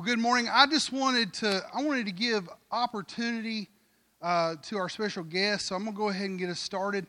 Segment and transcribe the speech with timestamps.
[0.00, 0.48] Well, good morning.
[0.50, 3.68] I just wanted to I wanted to give opportunity
[4.22, 7.06] uh, to our special guest, so I'm gonna go ahead and get us started.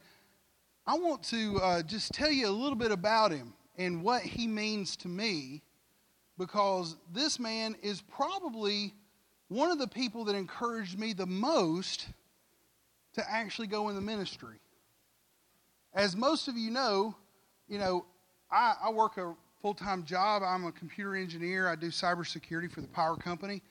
[0.86, 4.46] I want to uh, just tell you a little bit about him and what he
[4.46, 5.62] means to me,
[6.38, 8.94] because this man is probably
[9.48, 12.10] one of the people that encouraged me the most
[13.14, 14.58] to actually go in the ministry.
[15.94, 17.16] As most of you know,
[17.70, 18.06] you know,
[18.52, 20.44] I, I work a full time job.
[20.46, 21.68] I'm a computer engineer.
[21.68, 23.62] I do cybersecurity for the power company.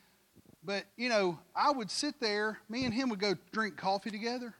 [0.65, 4.55] But, you know, I would sit there, me and him would go drink coffee together.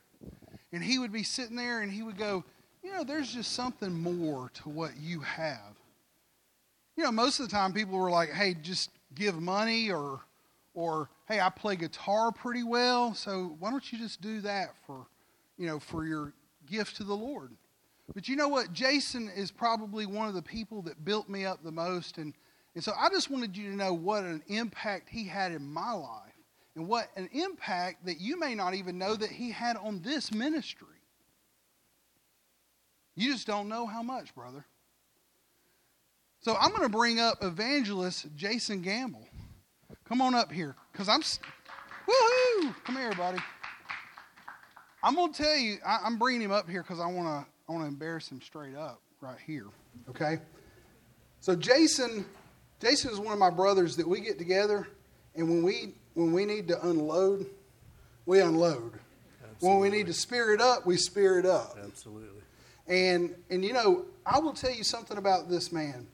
[0.73, 2.43] And he would be sitting there and he would go,
[2.83, 5.75] You know, there's just something more to what you have.
[6.97, 10.21] You know, most of the time people were like, Hey, just give money or,
[10.73, 15.05] or hey, I play guitar pretty well, so why don't you just do that for,
[15.57, 16.33] you know, for your
[16.65, 17.51] gift to the Lord?
[18.13, 18.73] But you know what?
[18.73, 22.17] Jason is probably one of the people that built me up the most.
[22.17, 22.33] And,
[22.75, 25.93] and so I just wanted you to know what an impact he had in my
[25.93, 26.33] life
[26.75, 30.33] and what an impact that you may not even know that he had on this
[30.33, 30.87] ministry.
[33.15, 34.65] You just don't know how much, brother.
[36.39, 39.27] So I'm going to bring up evangelist Jason Gamble.
[40.05, 41.21] Come on up here, because I'm.
[41.21, 42.75] Woohoo!
[42.83, 43.37] Come here, buddy.
[45.03, 47.51] I'm going to tell you, I, am bringing him up here because I want to
[47.71, 49.67] I want to embarrass him straight up right here.
[50.09, 50.39] Okay?
[51.39, 52.25] So Jason,
[52.81, 54.89] Jason is one of my brothers that we get together,
[55.35, 57.45] and when we when we need to unload,
[58.25, 58.99] we unload.
[59.41, 59.69] Absolutely.
[59.69, 61.77] When we need to spirit up, we spirit up.
[61.81, 62.41] Absolutely.
[62.87, 66.07] And and you know, I will tell you something about this man.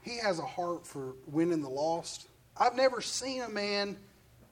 [0.00, 2.28] He has a heart for winning the lost.
[2.56, 3.98] I've never seen a man,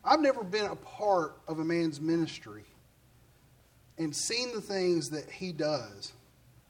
[0.05, 2.65] I've never been a part of a man's ministry
[3.97, 6.13] and seen the things that he does.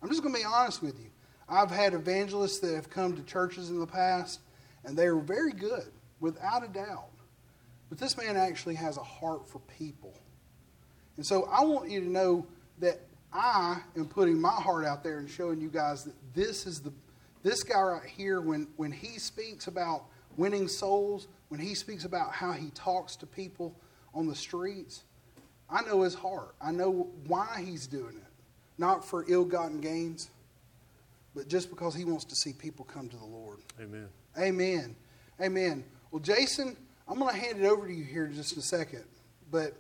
[0.07, 1.11] I'm just going to be honest with you.
[1.49, 4.39] I've had evangelists that have come to churches in the past,
[4.85, 5.91] and they are very good,
[6.21, 7.11] without a doubt.
[7.89, 10.15] But this man actually has a heart for people.
[11.17, 12.47] And so I want you to know
[12.79, 13.01] that
[13.33, 16.93] I am putting my heart out there and showing you guys that this is the
[17.43, 20.05] this guy right here when when he speaks about
[20.37, 23.75] winning souls, when he speaks about how he talks to people
[24.15, 25.03] on the streets,
[25.69, 26.55] I know his heart.
[26.61, 28.26] I know why he's doing it
[28.79, 30.31] not for ill gotten gains,
[31.35, 33.59] but just because he wants to see people come to the Lord.
[33.81, 34.09] Amen.
[34.39, 34.97] Amen.
[35.41, 35.85] Amen.
[36.11, 36.77] Well, Jason,
[37.09, 39.05] I'm going to hand it over to you here in just a second,
[39.51, 39.75] but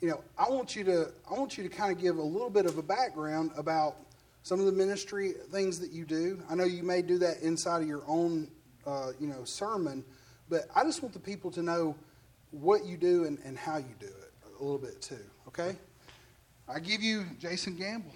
[0.00, 2.50] you know, I want you to I want you to kind of give a little
[2.50, 3.96] bit of a background about
[4.42, 6.42] some of the ministry things that you do.
[6.50, 8.50] I know you may do that inside of your own
[8.84, 10.04] uh, you know sermon,
[10.48, 11.96] but I just want the people to know
[12.50, 15.24] what you do and, and how you do it a little bit too.
[15.48, 15.76] Okay.
[16.68, 18.12] I give you Jason Gamble.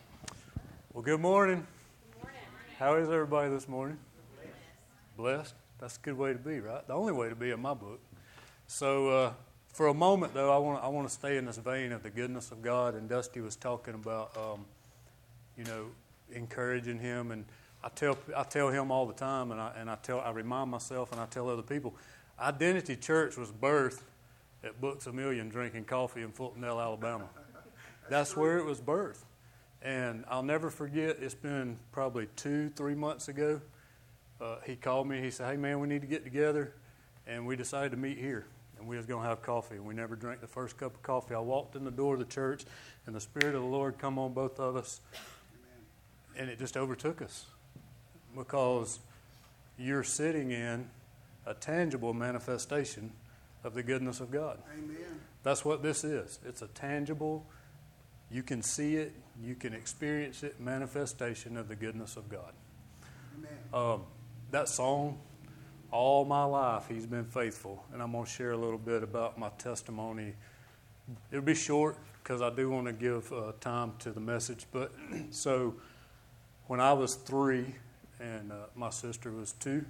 [0.97, 1.67] Well, good morning.
[2.15, 2.41] good morning.
[2.79, 3.99] How is everybody this morning?
[4.35, 4.55] Blessed.
[5.19, 5.55] Blessed.
[5.79, 6.87] That's a good way to be, right?
[6.87, 8.01] The only way to be in my book.
[8.67, 9.33] So, uh,
[9.75, 12.09] for a moment, though, I want I want to stay in this vein of the
[12.09, 12.95] goodness of God.
[12.95, 14.65] And Dusty was talking about, um,
[15.59, 15.89] you know,
[16.33, 17.45] encouraging him, and
[17.85, 20.71] I tell I tell him all the time, and I and I tell I remind
[20.71, 21.95] myself, and I tell other people,
[22.41, 24.01] Identity Church was birthed
[24.65, 27.29] at Books a Million, drinking coffee in Fultondale, Alabama.
[28.09, 29.26] That's where it was birthed.
[29.83, 33.61] And I'll never forget, it's been probably two, three months ago.
[34.41, 35.21] Uh, he called me.
[35.21, 36.73] He said, Hey, man, we need to get together.
[37.27, 38.47] And we decided to meet here.
[38.79, 39.77] And we was going to have coffee.
[39.77, 41.35] And we never drank the first cup of coffee.
[41.35, 42.65] I walked in the door of the church,
[43.07, 45.01] and the Spirit of the Lord come on both of us.
[46.37, 47.47] And it just overtook us
[48.37, 48.99] because
[49.79, 50.89] you're sitting in
[51.47, 53.13] a tangible manifestation
[53.65, 54.59] of the goodness of God.
[54.75, 54.97] Amen.
[55.43, 56.39] That's what this is.
[56.45, 57.47] It's a tangible
[58.31, 62.53] you can see it, you can experience it, manifestation of the goodness of God.
[63.73, 64.03] Um,
[64.51, 65.19] that song,
[65.91, 67.85] all my life, He's been faithful.
[67.93, 70.35] And I'm going to share a little bit about my testimony.
[71.31, 74.67] It'll be short because I do want to give uh, time to the message.
[74.73, 74.93] But
[75.31, 75.75] so
[76.67, 77.75] when I was three
[78.19, 79.85] and uh, my sister was two,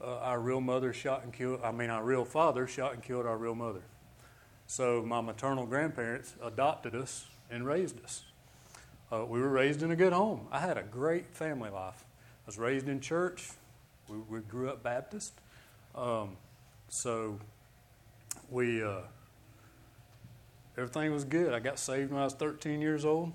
[0.00, 3.26] uh, our real mother shot and killed, I mean, our real father shot and killed
[3.26, 3.82] our real mother.
[4.66, 8.24] So my maternal grandparents adopted us and raised us.
[9.12, 10.46] Uh, we were raised in a good home.
[10.50, 12.04] I had a great family life.
[12.04, 13.50] I was raised in church.
[14.08, 15.34] We, we grew up Baptist.
[15.94, 16.36] Um,
[16.88, 17.38] so
[18.50, 19.02] we uh,
[20.76, 21.52] everything was good.
[21.52, 23.32] I got saved when I was 13 years old.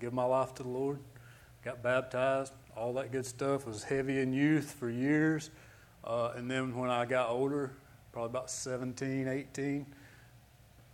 [0.00, 0.98] Give my life to the Lord.
[1.64, 2.52] Got baptized.
[2.76, 3.66] All that good stuff.
[3.66, 5.50] Was heavy in youth for years.
[6.04, 7.72] Uh, and then when I got older,
[8.12, 9.86] probably about 17, 18,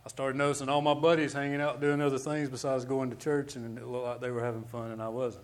[0.06, 3.56] I started noticing all my buddies hanging out doing other things besides going to church,
[3.56, 5.42] and it looked like they were having fun, and I wasn't.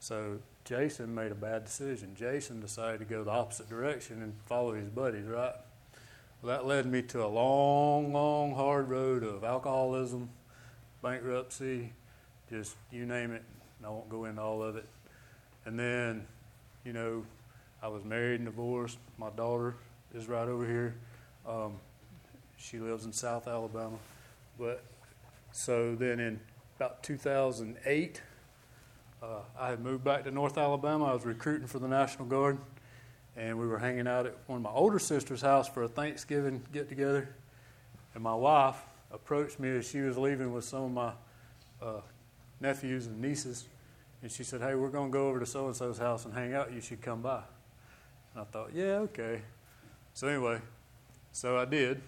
[0.00, 2.16] So Jason made a bad decision.
[2.16, 5.54] Jason decided to go the opposite direction and follow his buddies, right?
[6.42, 10.30] Well, that led me to a long, long, hard road of alcoholism,
[11.00, 11.92] bankruptcy,
[12.50, 13.44] just you name it.
[13.84, 14.86] I won't go into all of it.
[15.64, 16.26] And then,
[16.84, 17.24] you know,
[17.80, 18.98] I was married and divorced.
[19.16, 19.76] My daughter
[20.12, 20.96] is right over here.
[21.48, 21.74] Um,
[22.64, 23.98] she lives in South Alabama.
[24.58, 24.82] But
[25.52, 26.40] so then in
[26.76, 28.22] about 2008,
[29.22, 29.26] uh,
[29.58, 31.06] I had moved back to North Alabama.
[31.06, 32.58] I was recruiting for the National Guard
[33.36, 36.62] and we were hanging out at one of my older sister's house for a Thanksgiving
[36.72, 37.28] get together.
[38.14, 38.76] And my wife
[39.10, 41.12] approached me as she was leaving with some of my
[41.82, 42.00] uh,
[42.60, 43.66] nephews and nieces,
[44.22, 46.32] and she said, "Hey, we're going to go over to so and so's house and
[46.32, 46.72] hang out.
[46.72, 47.42] You should come by."
[48.32, 49.42] And I thought, "Yeah, okay."
[50.14, 50.60] So anyway,
[51.32, 52.00] so I did.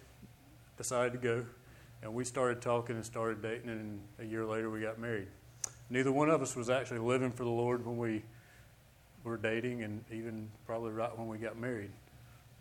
[0.77, 1.47] Decided to go,
[2.03, 5.29] and we started talking and started dating, and a year later we got married.
[5.89, 8.23] Neither one of us was actually living for the Lord when we
[9.27, 11.91] were dating and even probably right when we got married.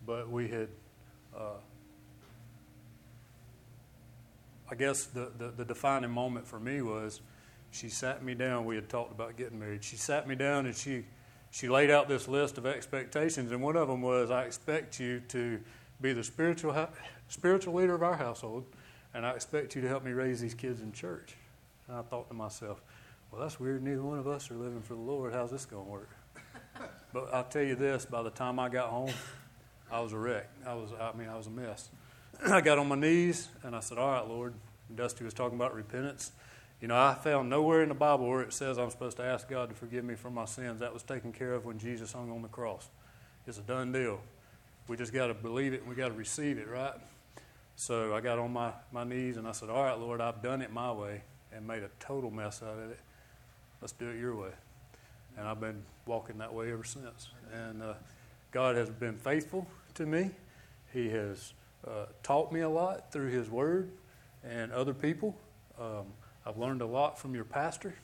[0.06, 0.68] But we had,
[1.36, 1.58] uh,
[4.70, 7.22] I guess the, the, the, defining moment for me was
[7.72, 8.66] she sat me down.
[8.66, 9.84] We had talked about getting married.
[9.84, 11.06] She sat me down and she,
[11.52, 13.52] she laid out this list of expectations.
[13.52, 15.60] And one of them was I expect you to
[16.02, 16.90] be the spiritual,
[17.28, 18.66] spiritual leader of our household,
[19.14, 21.36] and I expect you to help me raise these kids in church.
[21.88, 22.82] And I thought to myself,
[23.32, 23.84] well, that's weird.
[23.84, 25.34] Neither one of us are living for the Lord.
[25.34, 26.10] How's this going to work?
[27.14, 29.14] But I'll tell you this: by the time I got home,
[29.90, 30.50] I was a wreck.
[30.68, 31.88] I was, I mean, I was a mess.
[32.46, 34.54] I got on my knees and I said, "All right, Lord."
[34.94, 36.32] Dusty was talking about repentance.
[36.82, 39.50] You know, I found nowhere in the Bible where it says I'm supposed to ask
[39.50, 40.82] God to forgive me for my sins.
[40.82, 42.90] That was taken care of when Jesus hung on the cross.
[43.48, 44.20] It's a done deal.
[44.88, 46.94] We just got to believe it and we got to receive it, right?
[47.76, 50.62] So I got on my, my knees and I said, All right, Lord, I've done
[50.62, 51.22] it my way
[51.52, 53.00] and made a total mess out of it.
[53.82, 54.52] Let's do it your way
[55.38, 57.30] and I've been walking that way ever since.
[57.54, 57.94] And uh,
[58.52, 60.32] God has been faithful to me.
[60.94, 61.54] He has
[61.86, 63.92] uh, taught me a lot through His Word
[64.44, 65.36] and other people.
[65.80, 66.06] Um,
[66.46, 67.96] I've learned a lot from your pastor.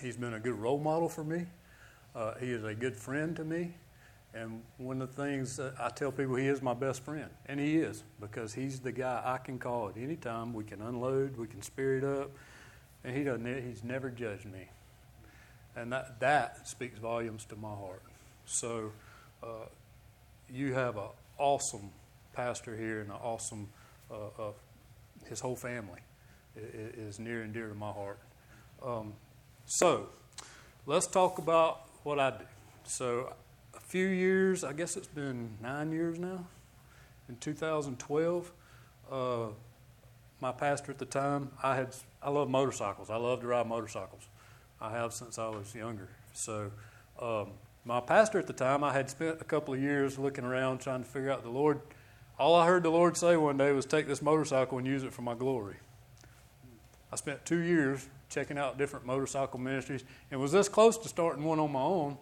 [0.00, 1.46] He's been a good role model for me.
[2.14, 3.74] Uh, he is a good friend to me.
[4.34, 7.30] And one of the things I tell people, he is my best friend.
[7.46, 10.52] And he is, because he's the guy I can call at any time.
[10.52, 12.30] We can unload, we can spirit up.
[13.04, 14.68] And he doesn't, he's never judged me.
[15.76, 18.02] And that, that speaks volumes to my heart.
[18.46, 18.90] So
[19.42, 19.66] uh,
[20.50, 21.08] you have an
[21.38, 21.90] awesome
[22.32, 23.68] pastor here and an awesome,
[24.10, 24.52] uh, uh,
[25.28, 26.00] his whole family
[26.56, 28.18] is near and dear to my heart.
[28.84, 29.14] Um,
[29.66, 30.08] so
[30.86, 32.44] let's talk about what I do.
[32.84, 33.32] So
[33.94, 36.44] few years, I guess it's been nine years now.
[37.28, 38.52] In 2012,
[39.08, 39.46] uh,
[40.40, 43.08] my pastor at the time, I had I love motorcycles.
[43.08, 44.26] I love to ride motorcycles.
[44.80, 46.08] I have since I was younger.
[46.32, 46.72] So,
[47.20, 47.52] um,
[47.84, 51.04] my pastor at the time, I had spent a couple of years looking around trying
[51.04, 51.80] to figure out the Lord.
[52.36, 55.12] All I heard the Lord say one day was, Take this motorcycle and use it
[55.12, 55.76] for my glory.
[57.12, 60.02] I spent two years checking out different motorcycle ministries
[60.32, 62.18] and was this close to starting one on my own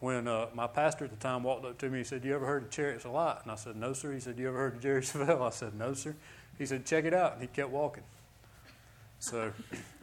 [0.00, 2.46] when uh, my pastor at the time walked up to me and said, You ever
[2.46, 3.38] heard of Chariots of Light?
[3.42, 4.12] And I said, No, sir.
[4.12, 5.42] He said, You ever heard of Jerry Savelle?
[5.42, 6.14] I said, No, sir.
[6.58, 7.34] He said, Check it out.
[7.34, 8.02] And he kept walking.
[9.18, 9.52] So,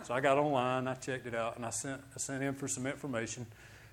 [0.04, 2.68] so I got online, I checked it out, and I sent, I sent him for
[2.68, 3.46] some information.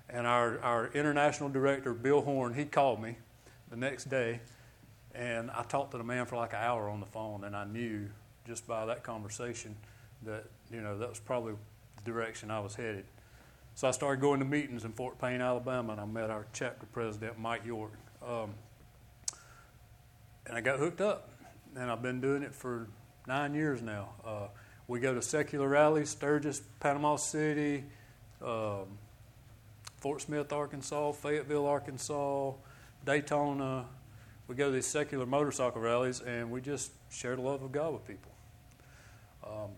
[0.09, 3.17] And our, our international director, Bill Horn, he called me
[3.69, 4.41] the next day,
[5.13, 7.65] and I talked to the man for like an hour on the phone, and I
[7.65, 8.09] knew
[8.45, 9.75] just by that conversation
[10.23, 11.53] that, you know, that was probably
[12.03, 13.05] the direction I was headed.
[13.75, 16.85] So I started going to meetings in Fort Payne, Alabama, and I met our chapter
[16.87, 17.93] president, Mike York.
[18.25, 18.53] Um,
[20.45, 21.29] and I got hooked up,
[21.75, 22.87] and I've been doing it for
[23.27, 24.09] nine years now.
[24.25, 24.47] Uh,
[24.87, 27.85] we go to secular rallies, Sturgis, Panama City,
[28.45, 28.85] um,
[29.97, 32.53] Fort Smith, Arkansas, Fayetteville, Arkansas,
[33.05, 33.85] Daytona.
[34.47, 37.93] We go to these secular motorcycle rallies and we just share the love of God
[37.93, 38.31] with people.
[39.45, 39.69] Um,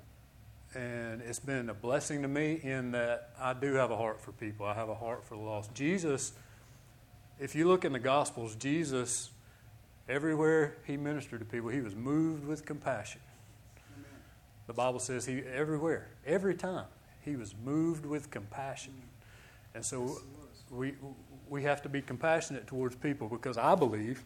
[0.75, 4.31] and it's been a blessing to me in that I do have a heart for
[4.31, 4.65] people.
[4.65, 5.73] I have a heart for the lost.
[5.73, 6.33] Jesus,
[7.39, 9.31] if you look in the Gospels, Jesus,
[10.09, 13.21] everywhere he ministered to people, he was moved with compassion.
[14.67, 16.85] The Bible says he everywhere, every time,
[17.21, 18.93] he was moved with compassion.
[19.75, 20.17] And so
[20.71, 20.93] we
[21.49, 24.23] we have to be compassionate towards people because I believe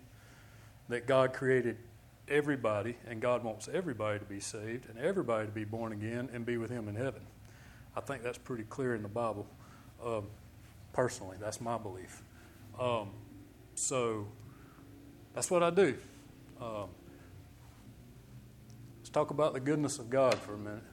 [0.90, 1.78] that God created
[2.28, 6.46] everybody and God wants everybody to be saved and everybody to be born again and
[6.46, 7.22] be with him in heaven.
[7.96, 9.48] I think that's pretty clear in the Bible.
[10.04, 10.28] Um,
[10.94, 12.22] personally, that's my belief.
[12.80, 13.10] Um,
[13.76, 14.28] so
[15.34, 15.96] that's what I do.
[16.62, 16.90] Um,
[19.08, 20.84] Let's talk about the goodness of God for a minute.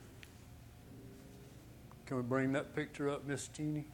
[2.06, 3.86] Can we bring that picture up, Miss Jeannie?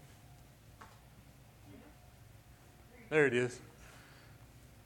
[3.09, 3.59] There it is.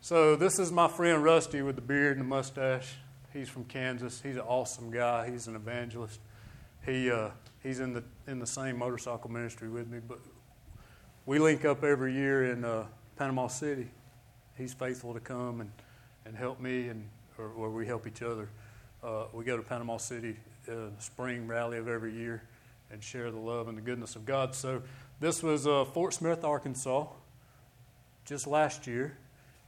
[0.05, 2.97] So this is my friend Rusty with the beard and the mustache.
[3.33, 4.21] He's from Kansas.
[4.21, 5.31] He's an awesome guy.
[5.31, 6.21] He's an evangelist.
[6.85, 7.31] He uh,
[7.63, 10.19] he's in the in the same motorcycle ministry with me, but
[11.25, 12.85] we link up every year in uh,
[13.17, 13.89] Panama City.
[14.59, 15.73] He's faithful to come and,
[16.27, 17.09] and help me, and
[17.39, 18.51] or, or we help each other.
[19.03, 20.37] Uh, we go to Panama City
[20.71, 22.43] uh, spring rally of every year
[22.91, 24.55] and share the love and the goodness of God.
[24.55, 24.83] So
[25.21, 27.07] this was uh, Fort Smith, Arkansas,
[28.27, 29.17] just last year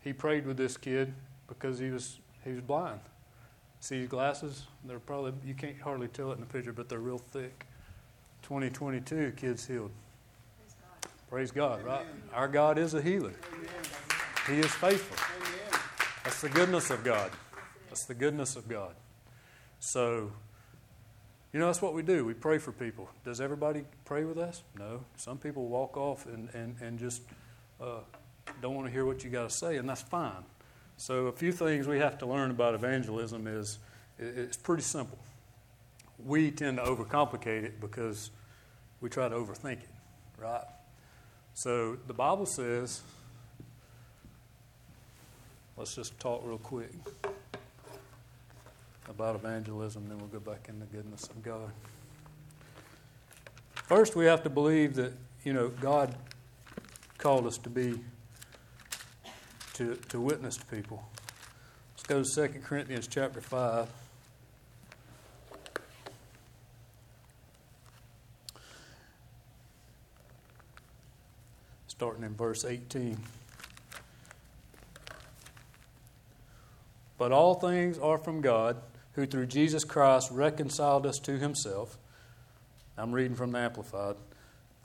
[0.07, 1.13] he prayed with this kid
[1.49, 3.01] because he was he was blind.
[3.81, 4.63] See his glasses?
[4.85, 7.67] They're probably you can't hardly tell it in the picture, but they're real thick.
[8.43, 9.91] 2022, kids healed.
[11.29, 12.07] Praise God, Praise God right?
[12.33, 13.35] Our God is a healer.
[13.53, 13.69] Amen.
[14.47, 15.17] He is faithful.
[15.39, 15.81] Amen.
[16.23, 17.33] That's the goodness of God.
[17.89, 18.95] That's the goodness of God.
[19.81, 20.31] So,
[21.53, 22.25] you know, that's what we do.
[22.25, 23.09] We pray for people.
[23.25, 24.63] Does everybody pray with us?
[24.79, 25.01] No.
[25.17, 27.23] Some people walk off and, and, and just
[27.81, 27.99] uh,
[28.61, 30.45] don't want to hear what you got to say, and that's fine.
[30.97, 33.79] So, a few things we have to learn about evangelism is
[34.19, 35.19] it's pretty simple.
[36.25, 38.31] We tend to overcomplicate it because
[39.01, 39.91] we try to overthink it,
[40.39, 40.65] right?
[41.55, 43.03] So, the Bible says,
[45.77, 46.91] let's just talk real quick
[49.09, 51.71] about evangelism, then we'll go back in the goodness of God.
[53.75, 55.13] First, we have to believe that,
[55.45, 56.15] you know, God
[57.19, 58.01] called us to be
[59.77, 61.05] to, to witness to people.
[61.93, 63.87] Let's go to 2 Corinthians chapter 5.
[71.89, 73.19] Starting in verse 18.
[77.19, 78.77] But all things are from God,
[79.13, 81.99] who through Jesus Christ reconciled us to himself.
[82.97, 84.17] I'm reading from the Amplified.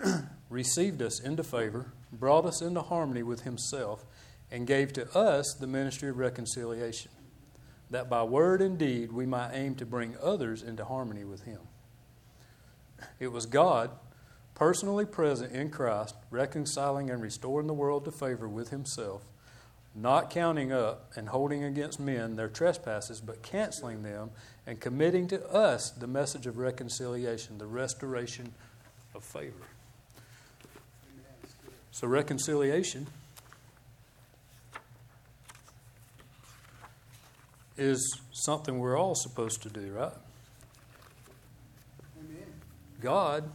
[0.50, 4.06] received us into favor, brought us into harmony with himself
[4.52, 7.12] and gave to us the ministry of reconciliation,
[7.90, 11.60] that by word and deed we might aim to bring others into harmony with Him.
[13.20, 13.92] It was God,
[14.54, 19.24] personally present in Christ, reconciling and restoring the world to favor with Himself,
[19.96, 24.32] not counting up and holding against men their trespasses, but canceling them
[24.68, 28.54] and committing to us the message of reconciliation, the restoration
[29.16, 29.68] of favor.
[31.92, 33.08] So, reconciliation
[37.82, 40.14] is something we're all supposed to do, right?
[42.20, 42.54] Amen.
[43.02, 43.50] God,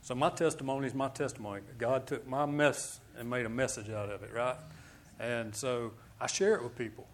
[0.00, 1.60] so my testimony is my testimony.
[1.76, 4.56] God took my mess and made a message out of it, right?
[5.20, 7.06] And so I share it with people.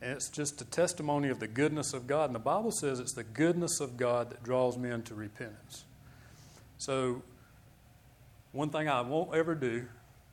[0.00, 2.24] And it's just a testimony of the goodness of God.
[2.24, 5.84] And the Bible says it's the goodness of God that draws men to repentance.
[6.78, 7.22] So,
[8.50, 9.86] one thing I won't ever do,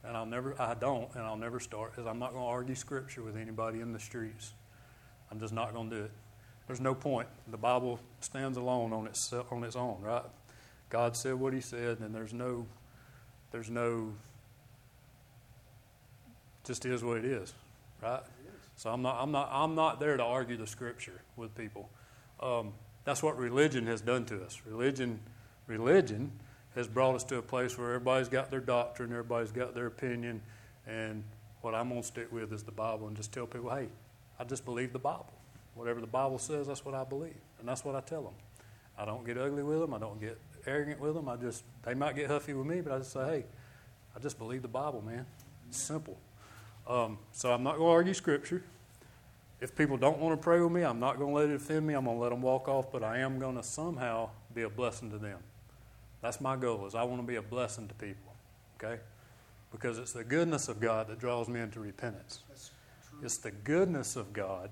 [0.03, 2.73] and I'll never, I don't, and I'll never start, is I'm not going to argue
[2.73, 4.53] Scripture with anybody in the streets.
[5.31, 6.11] I'm just not going to do it.
[6.67, 7.27] There's no point.
[7.47, 10.23] The Bible stands alone on its on its own, right?
[10.89, 12.65] God said what He said, and there's no,
[13.51, 14.13] there's no.
[16.63, 17.53] Just is what it is,
[18.03, 18.21] right?
[18.75, 21.89] So I'm not I'm not I'm not there to argue the Scripture with people.
[22.39, 24.61] Um, that's what religion has done to us.
[24.65, 25.19] Religion,
[25.67, 26.31] religion
[26.75, 30.41] has brought us to a place where everybody's got their doctrine, everybody's got their opinion,
[30.85, 31.23] and
[31.61, 33.87] what I'm going to stick with is the Bible and just tell people, hey,
[34.39, 35.33] I just believe the Bible.
[35.75, 37.35] Whatever the Bible says, that's what I believe.
[37.59, 38.33] And that's what I tell them.
[38.97, 39.93] I don't get ugly with them.
[39.93, 41.29] I don't get arrogant with them.
[41.29, 43.45] I just, they might get huffy with me, but I just say, hey,
[44.15, 45.25] I just believe the Bible, man.
[45.67, 46.17] It's simple.
[46.87, 48.63] Um, so I'm not going to argue Scripture.
[49.61, 51.85] If people don't want to pray with me, I'm not going to let it offend
[51.85, 51.93] me.
[51.93, 54.69] I'm going to let them walk off, but I am going to somehow be a
[54.69, 55.39] blessing to them.
[56.21, 58.33] That's my goal is I want to be a blessing to people,
[58.81, 59.01] okay?
[59.71, 62.39] Because it's the goodness of God that draws me into repentance.
[63.21, 64.69] It's the goodness of God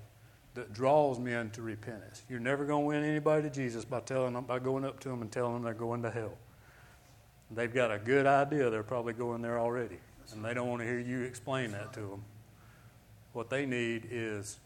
[0.54, 2.22] that draws men to repentance.
[2.28, 5.08] You're never going to win anybody to Jesus by telling them by going up to
[5.08, 6.32] them and telling them they're going to hell.
[7.50, 9.98] They've got a good idea they're probably going there already,
[10.32, 12.24] and they don't want to hear you explain that to them.
[13.32, 14.58] What they need is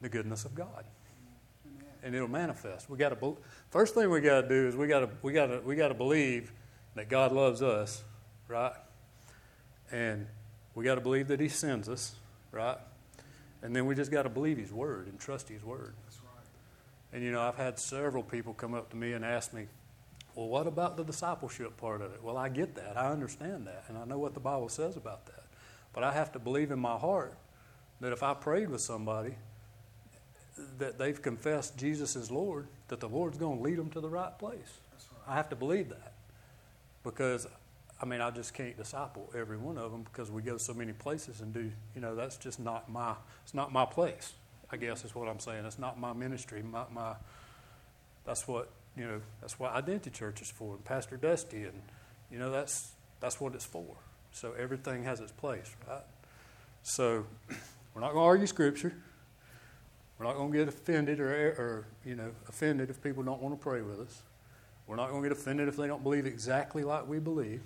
[0.00, 0.84] the goodness of God,
[2.02, 2.90] and it'll manifest.
[2.90, 3.36] We got to
[3.70, 5.88] first thing we got to do is we got to we got to we got
[5.88, 6.52] to believe
[6.94, 8.04] that God loves us,
[8.48, 8.74] right?
[9.90, 10.26] And
[10.74, 12.14] we got to believe that He sends us
[12.54, 12.78] right?
[13.62, 15.94] And then we just got to believe His Word and trust His Word.
[16.04, 16.46] That's right.
[17.12, 19.66] And you know, I've had several people come up to me and ask me,
[20.34, 22.22] well, what about the discipleship part of it?
[22.22, 22.96] Well, I get that.
[22.96, 23.84] I understand that.
[23.88, 25.44] And I know what the Bible says about that.
[25.92, 27.36] But I have to believe in my heart
[28.00, 29.36] that if I prayed with somebody,
[30.78, 34.08] that they've confessed Jesus is Lord, that the Lord's going to lead them to the
[34.08, 34.58] right place.
[34.58, 35.32] Right.
[35.32, 36.12] I have to believe that.
[37.04, 37.46] Because
[38.00, 40.92] I mean, I just can't disciple every one of them because we go so many
[40.92, 44.32] places and do, you know, that's just not my, it's not my place.
[44.70, 45.64] I guess is what I'm saying.
[45.64, 46.62] It's not my ministry.
[46.62, 47.14] My, my
[48.24, 49.20] that's what you know.
[49.40, 51.80] That's what Identity Church is for, and Pastor Dusty, and
[52.30, 53.86] you know that's that's what it's for.
[54.32, 56.02] So everything has its place, right?
[56.82, 57.24] So
[57.94, 58.92] we're not going to argue Scripture.
[60.18, 63.58] We're not going to get offended or, or you know offended if people don't want
[63.58, 64.22] to pray with us.
[64.86, 67.62] We're not going to get offended if they don't believe exactly like we believe.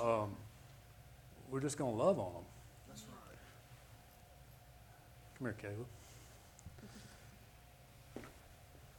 [0.00, 0.36] Um,
[1.50, 2.42] we're just going to love on them.
[2.88, 3.38] That's right.
[5.38, 5.86] Come here, Caleb.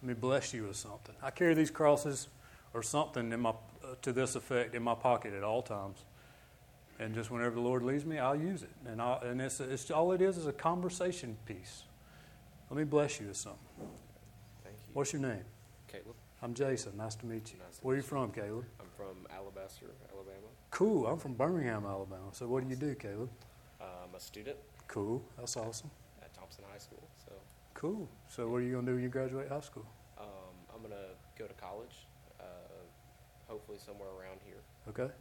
[0.01, 1.15] Let me bless you with something.
[1.21, 2.29] I carry these crosses
[2.73, 6.05] or something in my, uh, to this effect in my pocket at all times.
[6.99, 8.69] And just whenever the Lord leads me, I'll use it.
[8.85, 11.83] And, i and it's, it's, all it is is a conversation piece.
[12.69, 13.59] Let me bless you with something.
[14.63, 14.93] Thank you.
[14.93, 15.43] What's your name?
[15.87, 16.15] Caleb.
[16.41, 16.95] I'm Jason.
[16.97, 17.59] Nice to meet you.
[17.65, 18.65] Nice to Where are you from, Caleb?
[18.79, 19.87] I'm from Alabaster.
[20.71, 21.07] Cool.
[21.07, 22.29] I'm from Birmingham, Alabama.
[22.31, 23.29] So what do you do, Caleb?
[23.81, 24.57] I'm a student
[24.87, 25.21] Cool.
[25.37, 25.89] That's awesome.
[26.21, 27.03] at Thompson High School.
[27.25, 27.31] So
[27.73, 28.07] Cool.
[28.27, 29.85] So what are you going to do when you graduate high school?
[30.17, 30.25] um,
[30.73, 32.07] I'm going to go to college,
[32.39, 32.43] uh,
[33.47, 34.61] hopefully somewhere around here.
[34.89, 35.11] Okay.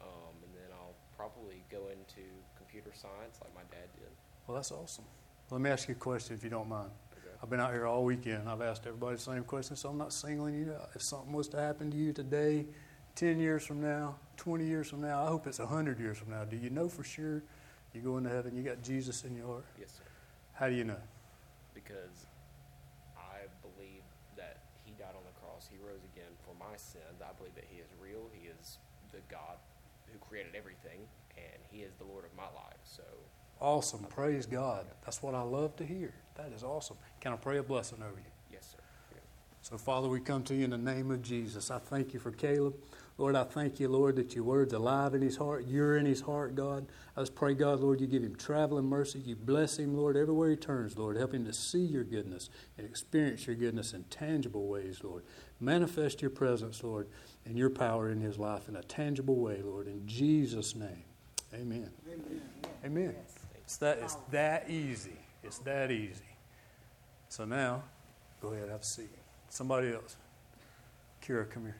[0.00, 2.22] Um, and then I'll probably go into
[2.56, 4.08] computer science like my dad did.
[4.46, 5.04] Well, that's awesome.
[5.50, 6.90] Let me ask you a question if you don't mind.
[7.12, 7.34] Okay.
[7.42, 8.48] I've been out here all weekend.
[8.48, 10.90] I've asked everybody the same question, so I'm not singling you out.
[10.94, 12.66] If something was to happen to you today,
[13.18, 16.44] 10 years from now, 20 years from now, I hope it's 100 years from now,
[16.44, 17.42] do you know for sure
[17.92, 18.56] you go into heaven?
[18.56, 19.64] You got Jesus in your heart?
[19.76, 20.04] Yes, sir.
[20.52, 21.02] How do you know?
[21.74, 22.26] Because
[23.16, 24.06] I believe
[24.36, 25.68] that he died on the cross.
[25.68, 27.18] He rose again for my sins.
[27.20, 28.30] I believe that he is real.
[28.32, 28.78] He is
[29.10, 29.58] the God
[30.06, 31.00] who created everything,
[31.36, 32.78] and he is the Lord of my life.
[32.84, 33.02] So
[33.60, 34.04] Awesome.
[34.04, 34.86] Praise God.
[35.04, 36.14] That's what I love to hear.
[36.36, 36.96] That is awesome.
[37.20, 38.30] Can I pray a blessing over you?
[38.52, 38.78] yes, sir.
[39.60, 41.70] So, Father, we come to you in the name of Jesus.
[41.70, 42.74] I thank you for Caleb.
[43.18, 45.66] Lord, I thank you, Lord, that your word's alive in his heart.
[45.66, 46.86] You're in his heart, God.
[47.16, 49.18] I just pray, God, Lord, you give him traveling mercy.
[49.18, 51.16] You bless him, Lord, everywhere he turns, Lord.
[51.16, 52.48] Help him to see your goodness
[52.78, 55.24] and experience your goodness in tangible ways, Lord.
[55.58, 57.08] Manifest your presence, Lord,
[57.44, 59.88] and your power in his life in a tangible way, Lord.
[59.88, 61.02] In Jesus' name,
[61.52, 61.90] amen.
[62.06, 62.42] Amen.
[62.84, 63.14] Amen.
[63.56, 65.18] It's that, it's that easy.
[65.42, 66.22] It's that easy.
[67.28, 67.82] So now,
[68.40, 69.10] go ahead, have a seat.
[69.48, 70.16] Somebody else.
[71.20, 71.76] Kira, come here.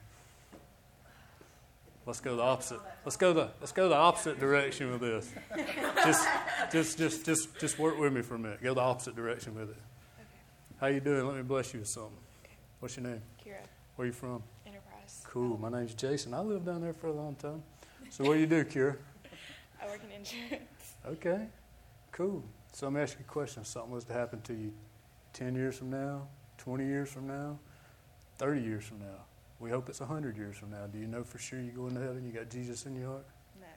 [2.09, 2.79] Let's go the opposite.
[3.05, 5.31] Let's go the let's go the opposite direction with this.
[6.03, 6.27] Just
[6.71, 8.63] just just just just work with me for a minute.
[8.63, 9.77] Go the opposite direction with it.
[10.17, 10.79] Okay.
[10.79, 11.27] How you doing?
[11.27, 12.17] Let me bless you with something.
[12.43, 12.55] Okay.
[12.79, 13.21] What's your name?
[13.45, 13.57] Kira,
[13.95, 14.41] Where you from?
[14.65, 15.21] Enterprise.
[15.23, 15.59] Cool.
[15.59, 16.33] My name's Jason.
[16.33, 17.61] I lived down there for a long time.
[18.09, 18.97] So what do you do, Kira?
[19.83, 20.95] I work in insurance.
[21.05, 21.45] Okay,
[22.11, 22.43] cool.
[22.73, 23.61] So let me ask you a question.
[23.61, 24.73] If something was to happen to you
[25.33, 27.59] 10 years from now, 20 years from now,
[28.39, 29.25] 30 years from now,
[29.59, 30.87] we hope it's 100 years from now.
[30.87, 32.25] Do you know for sure you go into heaven?
[32.25, 33.25] You got Jesus in your heart?
[33.59, 33.67] No.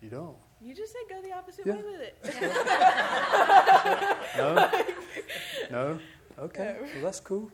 [0.00, 0.36] You don't?
[0.60, 1.74] You just said go the opposite Yeah.
[1.74, 2.16] way with it.
[4.36, 4.70] No?
[5.70, 5.98] no?
[6.38, 6.86] Okay, No.
[6.94, 7.50] well, that's cool.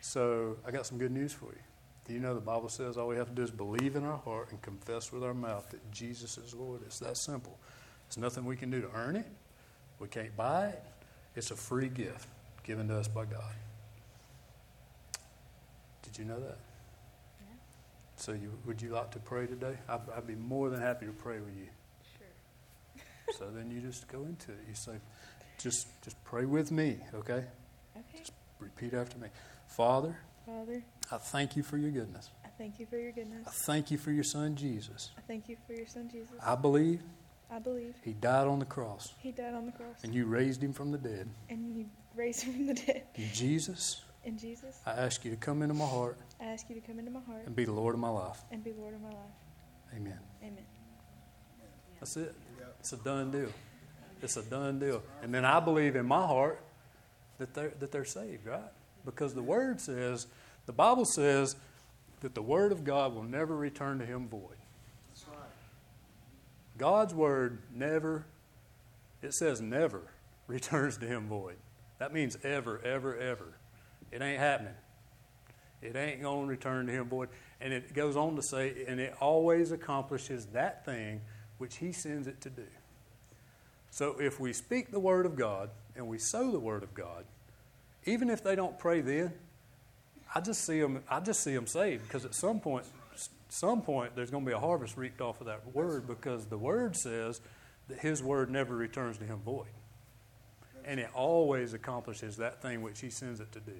[0.00, 1.58] So I got some good news for you.
[2.06, 4.18] Do you know the Bible says all we have to do is believe in our
[4.18, 6.82] heart and confess with our mouth that Jesus is Lord?
[6.84, 7.58] It's that simple.
[8.08, 9.26] There's nothing we can do to earn it.
[9.98, 10.82] We can't buy it.
[11.36, 12.28] It's a free gift
[12.62, 13.54] given to us by God.
[16.14, 16.58] Did you know that?
[17.40, 17.46] Yeah.
[18.14, 19.76] So you, would you like to pray today?
[19.88, 21.66] I'd, I'd be more than happy to pray with you.
[22.16, 23.04] Sure.
[23.36, 24.58] So then you just go into it.
[24.68, 24.92] You say,
[25.58, 27.44] just, just pray with me, okay?
[27.96, 28.18] Okay.
[28.18, 29.26] Just repeat after me.
[29.66, 32.30] Father, Father, I thank you for your goodness.
[32.44, 33.48] I thank you for your goodness.
[33.48, 35.10] I thank you for your son Jesus.
[35.18, 36.30] I thank you for your son Jesus.
[36.44, 37.00] I believe
[37.50, 40.62] I believe he died on the cross he died on the cross and you raised
[40.62, 41.28] him from the dead.
[41.48, 43.02] and you raised him from the dead.
[43.16, 46.74] And Jesus, In Jesus, I ask you to come into my heart I ask you
[46.74, 48.42] to come into my heart and be the Lord of my life.
[48.50, 49.16] and be Lord of my life.
[49.94, 50.18] Amen.
[50.42, 50.64] Amen.
[52.00, 52.34] That's it.
[52.80, 53.50] It's a done deal.
[54.22, 55.02] It's a done deal.
[55.22, 56.60] And then I believe in my heart
[57.38, 58.60] that they're, that they're saved, right?
[59.04, 60.26] Because the Word says,
[60.66, 61.56] the Bible says
[62.20, 64.56] that the Word of God will never return to Him void.
[65.10, 65.38] That's right.
[66.78, 68.26] God's Word never,
[69.22, 70.02] it says never,
[70.46, 71.56] returns to Him void.
[71.98, 73.54] That means ever, ever, ever.
[74.14, 74.74] It ain't happening.
[75.82, 77.28] It ain't going to return to Him void.
[77.60, 81.20] And it goes on to say, and it always accomplishes that thing
[81.58, 82.66] which He sends it to do.
[83.90, 87.24] So if we speak the Word of God and we sow the Word of God,
[88.06, 89.32] even if they don't pray then,
[90.34, 91.02] I just see them.
[91.08, 92.86] I just see them saved because at some point,
[93.48, 96.58] some point, there's going to be a harvest reaped off of that word because the
[96.58, 97.40] word says
[97.88, 99.68] that His word never returns to Him void,
[100.84, 103.76] and it always accomplishes that thing which He sends it to do.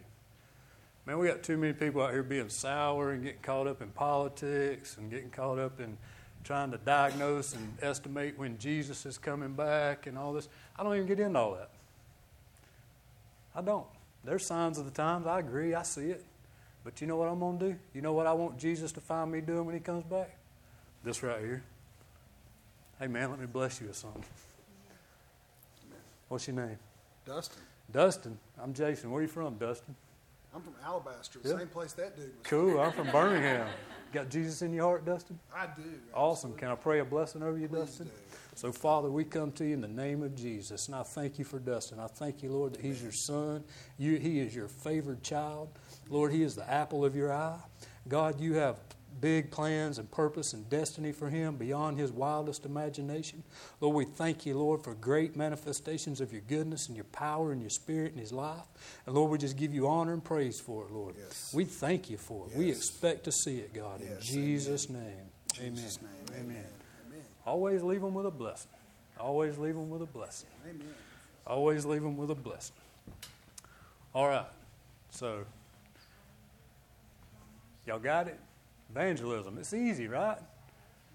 [1.07, 3.88] Man, we got too many people out here being sour and getting caught up in
[3.88, 5.99] politics and getting caught up in
[6.45, 10.49] trying to diagnose and estimate when Jesus is coming back and all this.
[10.79, 11.71] I don't even get into all that.
[13.55, 13.87] I don't.
[14.25, 15.27] There's signs of the times.
[15.27, 15.75] I agree.
[15.75, 16.25] I see it.
[16.85, 17.77] But you know what I'm going to do?
[17.95, 20.37] You know what I want Jesus to find me doing when he comes back?
[21.03, 21.62] This right here.
[22.99, 24.25] Hey, man, let me bless you with something.
[26.29, 26.79] What's your name?
[27.27, 27.61] Dustin.
[27.93, 28.38] Dustin.
[28.62, 29.11] I'm Jason.
[29.11, 29.95] Where are you from, Dustin?
[30.55, 32.35] I'm from Alabaster, same place that dude was.
[32.45, 32.81] Cool.
[32.81, 33.67] I'm from Birmingham.
[34.12, 35.40] Got Jesus in your heart, Dustin?
[35.53, 35.83] I do.
[36.14, 36.55] Awesome.
[36.55, 38.07] Can I pray a blessing over you, Please Dustin?
[38.07, 38.12] do.
[38.55, 41.45] So, Father, we come to you in the name of Jesus, and I thank you
[41.45, 41.99] for Dustin.
[41.99, 43.64] I thank you, Lord, that he's your son.
[43.99, 45.71] You, he is your favored child.
[46.09, 47.59] Lord, he is the apple of your eye.
[48.07, 48.79] God, you have
[49.20, 53.42] big plans and purpose and destiny for him beyond his wildest imagination.
[53.81, 57.61] Lord, we thank you, Lord, for great manifestations of your goodness and your power and
[57.61, 58.64] your spirit in his life.
[59.07, 61.14] And Lord, we just give you honor and praise for it, Lord.
[61.18, 61.53] Yes.
[61.55, 62.57] We thank you for it.
[62.57, 65.03] We expect to see it, God, in Yes, Jesus' name.
[65.62, 66.12] In Jesus' Amen.
[66.12, 66.40] name.
[66.44, 66.64] Amen.
[67.09, 67.24] Amen.
[67.46, 68.70] Always leave them with a blessing.
[69.18, 70.48] Always leave them with a blessing.
[70.68, 70.94] Amen.
[71.46, 72.74] Always leave them with a blessing.
[74.14, 74.46] All right.
[75.11, 75.44] So,
[77.87, 78.38] y'all got it?
[78.90, 79.59] Evangelism.
[79.59, 80.38] It's easy, right?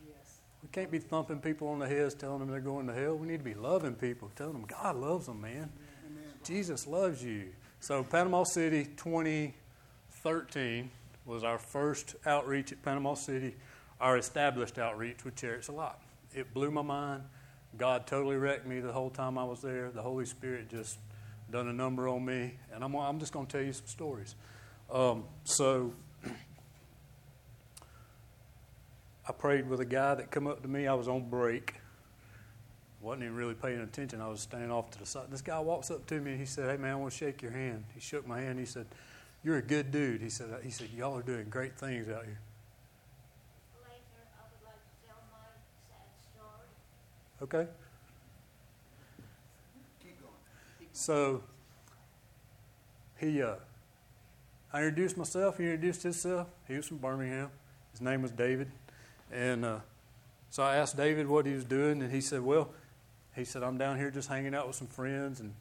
[0.08, 0.40] Yes.
[0.62, 3.16] We can't be thumping people on the heads telling them they're going to hell.
[3.16, 5.70] We need to be loving people, telling them God loves them, man.
[6.44, 7.50] Jesus loves you.
[7.80, 10.90] So, Panama City 2013
[11.26, 13.56] was our first outreach at Panama City,
[14.02, 15.96] our established outreach with Chariots of Light.
[16.34, 17.24] It blew my mind.
[17.78, 19.92] God totally wrecked me the whole time I was there.
[19.92, 20.98] The Holy Spirit just
[21.52, 22.54] done a number on me.
[22.74, 24.36] And I'm, I'm just going to tell you some stories.
[24.92, 25.94] Um, so,
[29.30, 30.88] I prayed with a guy that come up to me.
[30.88, 31.76] I was on break.
[33.00, 34.22] Wasn't even really paying attention.
[34.22, 35.28] I was standing off to the side.
[35.30, 36.32] This guy walks up to me.
[36.32, 38.58] and He said, "Hey man, I want to shake your hand." He shook my hand.
[38.58, 38.88] He said,
[39.44, 42.40] "You're a good dude." He said, "He said y'all are doing great things out here."
[43.84, 45.46] Later, I would like to tell my
[45.88, 46.68] sad story.
[47.44, 47.72] Okay.
[50.02, 50.34] Keep going.
[50.92, 51.44] So
[53.18, 53.56] he, uh,
[54.74, 55.60] I introduced myself.
[55.60, 56.48] He introduced himself.
[56.68, 57.52] He was from Birmingham.
[57.92, 58.72] His name was David,
[59.32, 59.80] and uh,
[60.50, 62.70] so I asked David what he was doing, and he said, "Well,"
[63.36, 65.54] he said, "I'm down here just hanging out with some friends." And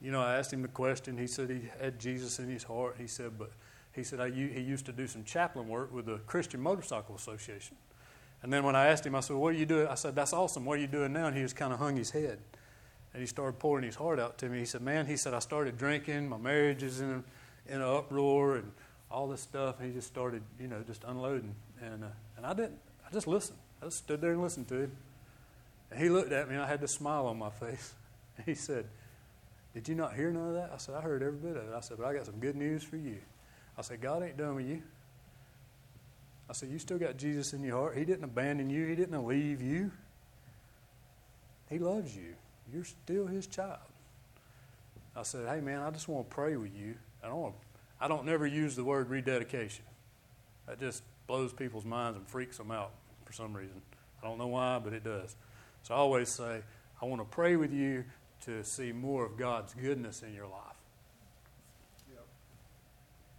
[0.00, 1.16] you know, I asked him the question.
[1.16, 2.96] He said he had Jesus in his heart.
[2.98, 3.50] He said, but
[3.92, 7.76] he said I, he used to do some chaplain work with the Christian Motorcycle Association.
[8.42, 10.32] And then when I asked him, I said, "What are you doing?" I said, "That's
[10.32, 10.64] awesome.
[10.64, 12.38] What are you doing now?" And he just kind of hung his head.
[13.14, 14.58] And he started pouring his heart out to me.
[14.58, 16.28] He said, Man, he said, I started drinking.
[16.28, 17.22] My marriage is in,
[17.68, 18.72] in an uproar and
[19.08, 19.78] all this stuff.
[19.78, 21.54] And he just started, you know, just unloading.
[21.80, 23.58] And, uh, and I didn't, I just listened.
[23.80, 24.92] I just stood there and listened to him.
[25.90, 27.94] And he looked at me and I had this smile on my face.
[28.36, 28.86] And he said,
[29.74, 30.70] Did you not hear none of that?
[30.72, 31.74] I said, I heard every bit of it.
[31.74, 33.18] I said, But I got some good news for you.
[33.76, 34.82] I said, God ain't done with you.
[36.48, 37.96] I said, You still got Jesus in your heart.
[37.96, 39.90] He didn't abandon you, He didn't leave you.
[41.70, 42.34] He loves you.
[42.72, 43.78] You're still His child.
[45.16, 46.94] I said, Hey, man, I just want to pray with you.
[47.22, 47.54] I don't,
[48.00, 49.84] I don't never use the word rededication.
[50.68, 52.92] I just blows people's minds and freaks them out
[53.24, 53.80] for some reason.
[54.22, 55.36] I don't know why, but it does.
[55.82, 56.62] So I always say,
[57.00, 58.04] I want to pray with you
[58.46, 60.76] to see more of God's goodness in your life.
[62.10, 62.24] Yep.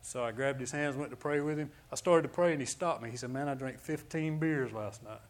[0.01, 1.71] So I grabbed his hands, went to pray with him.
[1.91, 3.09] I started to pray, and he stopped me.
[3.09, 5.21] He said, Man, I drank 15 beers last night.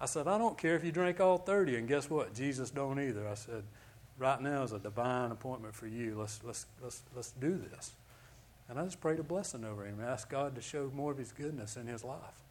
[0.00, 1.76] I said, I don't care if you drank all 30.
[1.76, 2.34] And guess what?
[2.34, 3.26] Jesus don't either.
[3.26, 3.64] I said,
[4.18, 6.16] Right now is a divine appointment for you.
[6.18, 7.92] Let's, let's, let's, let's do this.
[8.68, 9.98] And I just prayed a blessing over him.
[10.00, 12.42] I asked God to show more of his goodness in his life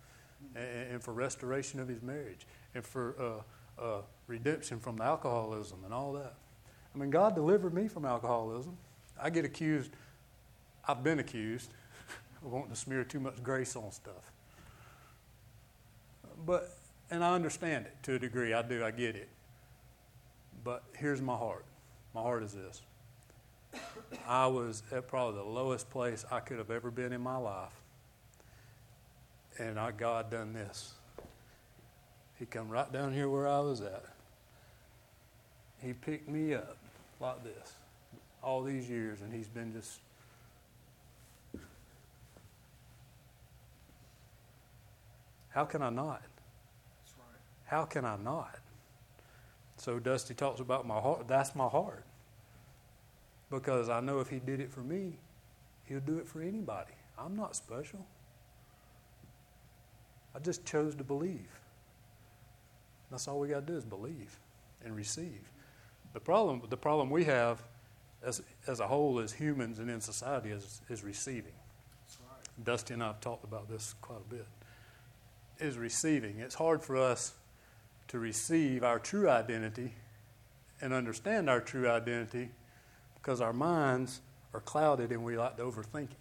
[0.56, 3.44] and, and for restoration of his marriage and for
[3.80, 6.36] uh, uh, redemption from the alcoholism and all that.
[6.94, 8.78] I mean, God delivered me from alcoholism.
[9.22, 9.92] I get accused,
[10.88, 11.72] I've been accused
[12.46, 14.32] of wanting to smear too much grace on stuff.
[16.46, 16.78] But,
[17.12, 18.54] and I understand it to a degree.
[18.54, 19.30] I do, I get it.
[20.64, 21.66] But here's my heart
[22.14, 22.82] my heart is this.
[24.28, 27.74] I was at probably the lowest place I could have ever been in my life.
[29.58, 30.94] And I, God done this.
[32.38, 34.04] He come right down here where I was at.
[35.82, 36.78] He picked me up
[37.20, 37.74] like this
[38.44, 40.00] all these years, and he's been just.
[45.50, 46.22] How can I not?
[46.22, 47.40] That's right.
[47.66, 48.60] How can I not?
[49.78, 51.28] So Dusty talks about my heart.
[51.28, 52.04] That's my heart.
[53.50, 55.20] Because I know if he did it for me,
[55.86, 56.94] he'll do it for anybody.
[57.18, 58.06] I'm not special.
[60.36, 61.48] I just chose to believe.
[63.10, 64.38] That's all we got to do is believe
[64.84, 65.50] and receive.
[66.14, 67.62] The problem, the problem we have
[68.24, 71.54] as, as a whole, as humans and in society, is, is receiving.
[72.64, 74.46] Dusty and I have talked about this quite a bit.
[75.60, 76.40] Is receiving.
[76.40, 77.34] It's hard for us
[78.10, 79.94] to receive our true identity
[80.82, 82.50] and understand our true identity
[83.26, 84.22] because our minds
[84.54, 86.18] are clouded and we like to overthink it.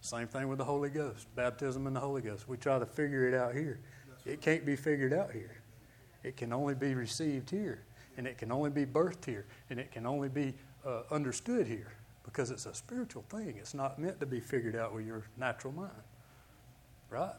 [0.00, 2.48] Same thing with the Holy Ghost, baptism in the Holy Ghost.
[2.48, 3.78] We try to figure it out here.
[4.26, 5.62] It can't be figured out here.
[6.24, 7.84] It can only be received here,
[8.16, 10.54] and it can only be birthed here, and it can only be
[10.84, 11.92] uh, understood here
[12.24, 13.54] because it's a spiritual thing.
[13.56, 15.92] It's not meant to be figured out with your natural mind,
[17.10, 17.34] right?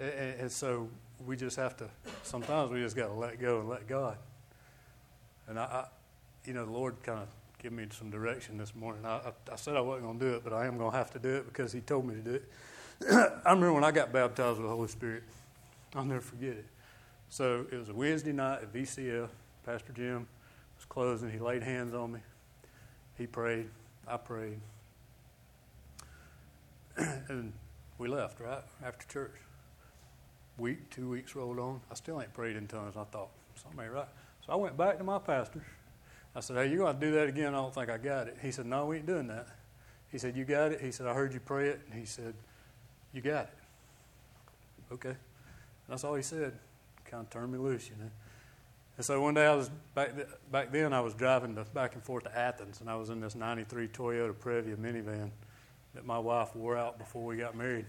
[0.00, 0.88] And, so
[1.26, 1.90] we just have to.
[2.22, 4.16] Sometimes we just got to let go and let God.
[5.46, 5.86] And I
[6.44, 7.28] you know, the Lord kind of
[7.62, 9.04] gave me some direction this morning.
[9.04, 10.96] I, I, I said I wasn't going to do it, but I am going to
[10.96, 12.48] have to do it because He told me to do it.
[13.10, 15.22] I remember when I got baptized with the Holy Spirit.
[15.94, 16.66] I'll never forget it.
[17.28, 19.28] So it was a Wednesday night at VCF.
[19.64, 20.26] Pastor Jim
[20.76, 21.30] was closing.
[21.30, 22.20] He laid hands on me.
[23.16, 23.68] He prayed.
[24.06, 24.58] I prayed.
[26.96, 27.52] and
[27.98, 28.62] we left, right?
[28.84, 29.34] After church.
[30.58, 31.80] Week, two weeks rolled on.
[31.90, 32.96] I still ain't prayed in tongues.
[32.96, 34.08] I thought, something ain't right.
[34.46, 35.64] So I went back to my pastor.
[36.34, 37.54] I said, Hey, you're going to do that again?
[37.54, 38.38] I don't think I got it.
[38.40, 39.48] He said, No, we ain't doing that.
[40.10, 40.80] He said, You got it?
[40.80, 41.80] He said, I heard you pray it.
[41.90, 42.34] And he said,
[43.12, 44.92] You got it.
[44.92, 45.16] Okay.
[45.88, 46.54] That's all he said.
[47.04, 48.10] Kind of turned me loose, you know.
[48.96, 51.94] And so one day I was back, th- back then I was driving to, back
[51.94, 55.30] and forth to Athens, and I was in this '93 Toyota Previa minivan
[55.94, 57.86] that my wife wore out before we got married.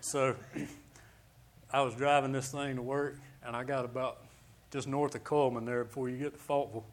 [0.00, 0.36] so
[1.72, 4.18] I was driving this thing to work, and I got about
[4.70, 6.84] just north of Cullman there before you get to Falkville.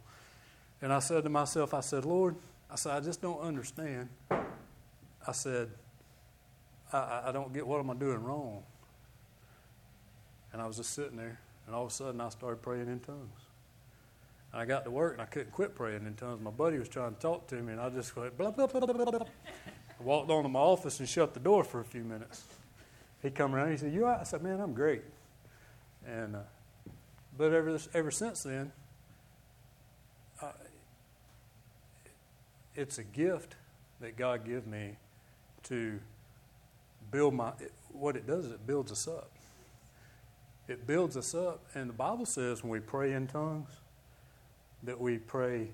[0.82, 2.36] And I said to myself, I said, Lord,
[2.70, 4.10] I said, I just don't understand.
[4.30, 5.70] I said,
[6.94, 8.64] I, I don't get what am I doing wrong.
[10.54, 13.00] And I was just sitting there, and all of a sudden I started praying in
[13.00, 13.42] tongues.
[14.54, 16.42] And I got to work, and I couldn't quit praying in tongues.
[16.42, 18.80] My buddy was trying to talk to me, and I just went blah, blah, blah,
[18.80, 19.20] blah, blah.
[20.00, 22.46] I walked on to my office and shut the door for a few minutes.
[23.22, 25.02] He come around, he said, "You?" I said, "Man, I'm great."
[26.06, 26.40] And uh,
[27.36, 28.72] but ever ever since then,
[32.78, 33.56] it's a gift
[34.00, 34.96] that God give me
[35.64, 36.00] to
[37.12, 37.52] build my.
[37.92, 39.32] What it does is it builds us up.
[40.68, 43.70] It builds us up, and the Bible says when we pray in tongues
[44.84, 45.70] that we pray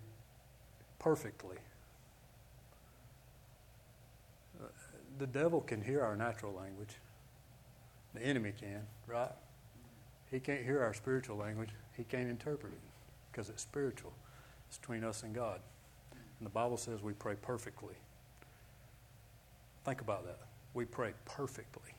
[0.98, 1.58] perfectly.
[4.62, 4.68] Uh,
[5.20, 6.96] The devil can hear our natural language.
[8.14, 9.32] The enemy can, right?
[10.32, 11.70] He can't hear our spiritual language.
[11.98, 12.80] He can't interpret it
[13.32, 14.14] because it's spiritual.
[14.70, 15.60] It's between us and God.
[16.44, 17.94] And the Bible says we pray perfectly.
[19.86, 20.40] Think about that.
[20.74, 21.94] We pray perfectly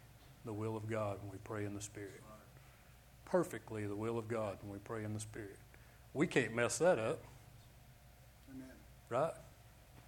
[0.44, 2.20] the will of God when we pray in the Spirit.
[3.24, 5.56] Perfectly the will of God when we pray in the Spirit.
[6.12, 7.22] We can't mess that up,
[8.54, 8.68] Amen.
[9.08, 9.32] right?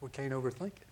[0.02, 0.86] We can't overthink it.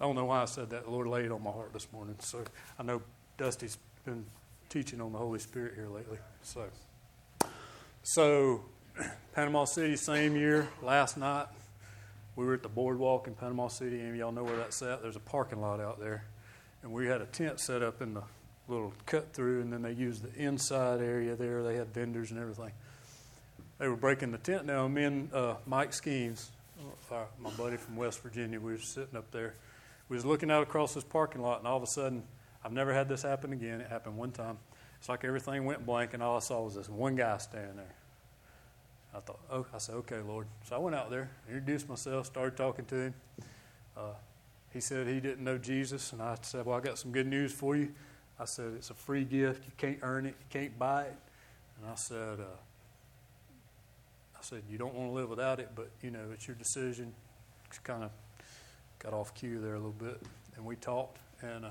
[0.00, 0.84] I don't know why I said that.
[0.84, 2.16] The Lord laid it on my heart this morning.
[2.20, 2.44] So
[2.78, 3.02] I know
[3.36, 3.76] Dusty's
[4.06, 4.24] been
[4.70, 6.16] teaching on the Holy Spirit here lately.
[6.40, 6.64] So,
[8.02, 8.62] so
[9.34, 11.48] Panama City, same year, last night,
[12.36, 14.06] we were at the boardwalk in Panama City.
[14.06, 15.02] Of y'all know where that's at?
[15.02, 16.24] There's a parking lot out there.
[16.82, 18.22] And we had a tent set up in the
[18.68, 21.62] little cut through, and then they used the inside area there.
[21.62, 22.72] They had vendors and everything.
[23.78, 24.92] They were breaking the tent down.
[24.94, 26.48] Me and uh, Mike Skeens,
[27.10, 29.54] uh, my buddy from West Virginia, we were sitting up there.
[30.08, 32.22] We was looking out across this parking lot, and all of a sudden,
[32.64, 33.80] I've never had this happen again.
[33.80, 34.58] It happened one time.
[34.98, 37.94] It's like everything went blank, and all I saw was this one guy standing there.
[39.14, 40.46] I thought, oh, I said, okay, Lord.
[40.68, 43.14] So I went out there, introduced myself, started talking to him.
[43.96, 44.12] Uh,
[44.72, 47.52] he said he didn't know Jesus, and I said, well, I got some good news
[47.52, 47.92] for you.
[48.38, 49.64] I said, it's a free gift.
[49.64, 50.34] You can't earn it.
[50.38, 51.16] You can't buy it.
[51.80, 52.58] And I said, uh,
[54.34, 57.14] I said, you don't want to live without it, but you know, it's your decision.
[57.70, 58.10] Just kind of
[58.98, 60.20] got off cue there a little bit,
[60.56, 61.18] and we talked.
[61.40, 61.70] And uh,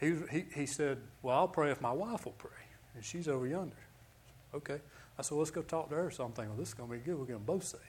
[0.00, 2.50] he, he he said, well, I'll pray if my wife will pray,
[2.94, 3.76] and she's over yonder.
[4.54, 4.78] Okay.
[5.20, 6.10] I said, well, let's go talk to her.
[6.10, 7.18] So I'm thinking, well, this is going to be good.
[7.18, 7.80] We're going to both save.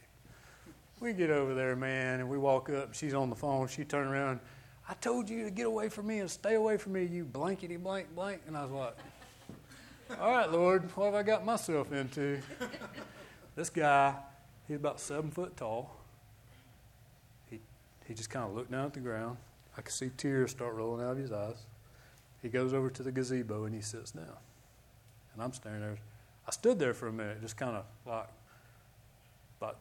[0.99, 2.93] We get over there, man, and we walk up.
[2.93, 3.69] She's on the phone.
[3.69, 4.41] She turned around.
[4.89, 7.77] I told you to get away from me and stay away from me, you blankety
[7.77, 8.41] blank blank.
[8.47, 8.97] And I was like,
[10.19, 12.41] all right, Lord, what have I got myself into?
[13.55, 14.13] This guy,
[14.67, 15.95] he's about seven foot tall.
[17.49, 17.61] He,
[18.07, 19.37] he just kind of looked down at the ground.
[19.77, 21.63] I could see tears start rolling out of his eyes.
[22.41, 24.37] He goes over to the gazebo and he sits down.
[25.33, 25.97] And I'm staring there.
[26.47, 28.27] I stood there for a minute, just kind of like,
[29.62, 29.75] like,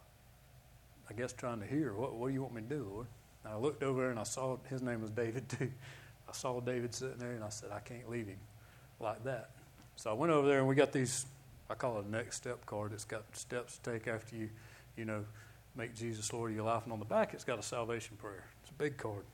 [1.08, 3.06] I guess trying to hear, what, what do you want me to do, Lord?
[3.44, 5.70] And I looked over there and I saw, his name was David too.
[6.28, 8.38] I saw David sitting there and I said, I can't leave him
[9.00, 9.50] like that.
[9.96, 11.26] So I went over there and we got these,
[11.68, 12.92] I call it a next step card.
[12.92, 14.50] It's got steps to take after you,
[14.96, 15.24] you know,
[15.76, 16.84] make Jesus Lord of your life.
[16.84, 18.44] And on the back, it's got a salvation prayer.
[18.62, 19.24] It's a big card.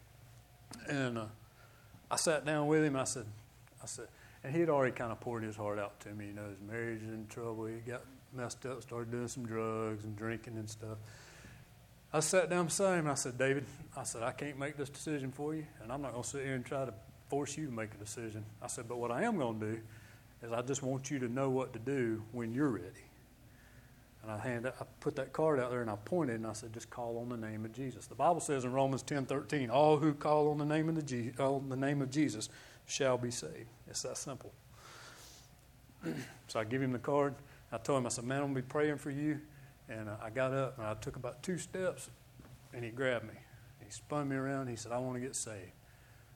[0.89, 1.25] And uh,
[2.11, 2.97] I sat down with him.
[2.97, 3.27] I said,
[3.83, 4.07] I said,
[4.45, 6.27] and he had already kind of poured his heart out to me.
[6.27, 7.67] You know, his marriage was in trouble.
[7.67, 10.99] He got messed up, started doing some drugs and drinking and stuff.
[12.13, 13.65] I sat down beside him I said, David,
[13.97, 16.45] I said, I can't make this decision for you, and I'm not going to sit
[16.45, 16.95] here and try to
[17.29, 18.45] force you to make a decision.
[18.63, 19.81] I said, but what I am going to do
[20.43, 23.05] is I just want you to know what to do when you're ready.
[24.23, 26.73] And I, hand, I put that card out there and I pointed and I said,
[26.73, 28.07] just call on the name of Jesus.
[28.07, 31.03] The Bible says in Romans 10 13, all who call on the name of, the
[31.03, 32.49] Je- on the name of Jesus
[32.87, 33.69] shall be saved.
[33.89, 34.53] It's that simple.
[36.49, 37.35] so I give him the card.
[37.73, 39.41] I told him, I said, man, I'm going to be praying for you.
[39.89, 42.11] And uh, I got up and I took about two steps
[42.73, 43.35] and he grabbed me.
[43.85, 44.69] He spun me around.
[44.69, 45.73] He said, I want to get saved.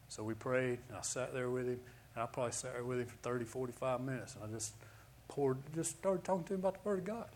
[0.08, 1.80] So we prayed and I sat there with him.
[2.14, 4.34] And I probably sat there with him for 30, 45 minutes.
[4.34, 4.74] And I just
[5.28, 7.28] poured, just started talking to him about the Word of God.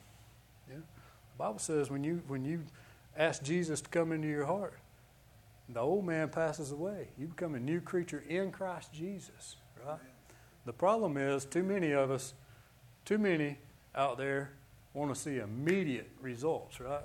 [0.68, 0.76] Yeah?
[0.76, 2.62] The Bible says when you, when you
[3.16, 4.74] ask Jesus to come into your heart,
[5.68, 7.08] the old man passes away.
[7.18, 9.98] You become a new creature in Christ Jesus, right?
[10.66, 12.34] The problem is, too many of us,
[13.04, 13.58] too many
[13.94, 14.52] out there
[14.92, 17.04] want to see immediate results, right?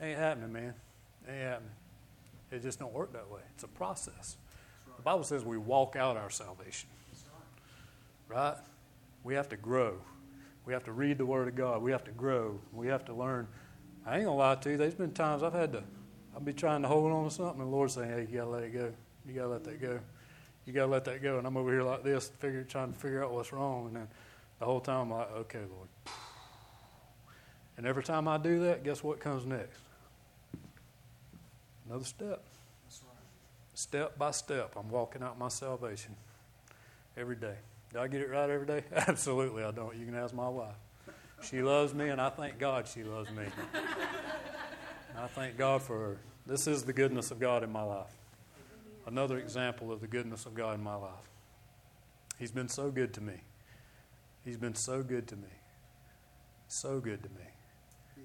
[0.00, 0.74] Ain't happening, man.
[1.28, 1.70] Ain't happening.
[2.50, 3.40] It just don't work that way.
[3.54, 4.36] It's a process.
[4.96, 6.88] The Bible says we walk out our salvation.
[8.28, 8.56] Right?
[9.22, 9.98] We have to grow.
[10.66, 11.82] We have to read the Word of God.
[11.82, 12.60] We have to grow.
[12.72, 13.48] We have to learn.
[14.06, 14.76] I ain't gonna lie to you.
[14.76, 15.82] There's been times I've had to.
[16.34, 18.50] I'll be trying to hold on to something, and the Lord's saying, "Hey, you gotta
[18.50, 18.92] let it go.
[19.26, 20.00] You gotta let that go.
[20.66, 23.24] You gotta let that go." And I'm over here like this, figure, trying to figure
[23.24, 24.08] out what's wrong, and then
[24.58, 25.88] the whole time I'm like, "Okay, Lord."
[27.76, 29.78] And every time I do that, guess what comes next?
[31.86, 32.42] Another step.
[33.74, 36.14] Step by step, I'm walking out my salvation
[37.16, 37.56] every day.
[37.92, 38.84] Do I get it right every day?
[38.94, 39.96] Absolutely, I don't.
[39.96, 40.76] You can ask my wife.
[41.42, 43.44] She loves me, and I thank God she loves me.
[45.16, 46.18] I thank God for her.
[46.46, 48.14] This is the goodness of God in my life.
[49.06, 51.28] Another example of the goodness of God in my life.
[52.38, 53.34] He's been so good to me.
[54.44, 55.48] He's been so good to me.
[56.68, 58.24] So good to me.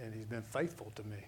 [0.00, 1.18] And he's been faithful to me.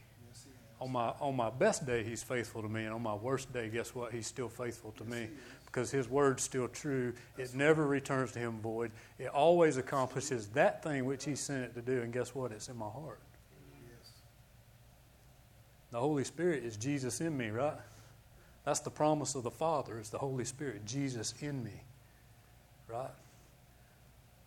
[0.80, 3.68] On my on my best day, he's faithful to me, and on my worst day,
[3.68, 4.12] guess what?
[4.12, 5.28] He's still faithful to me
[5.66, 7.12] because his word's still true.
[7.36, 8.90] It never returns to him void.
[9.18, 12.52] It always accomplishes that thing which he sent it to do, and guess what?
[12.52, 13.20] It's in my heart.
[15.92, 17.76] The Holy Spirit is Jesus in me, right?
[18.64, 21.82] That's the promise of the Father, is the Holy Spirit, Jesus in me.
[22.86, 23.10] Right?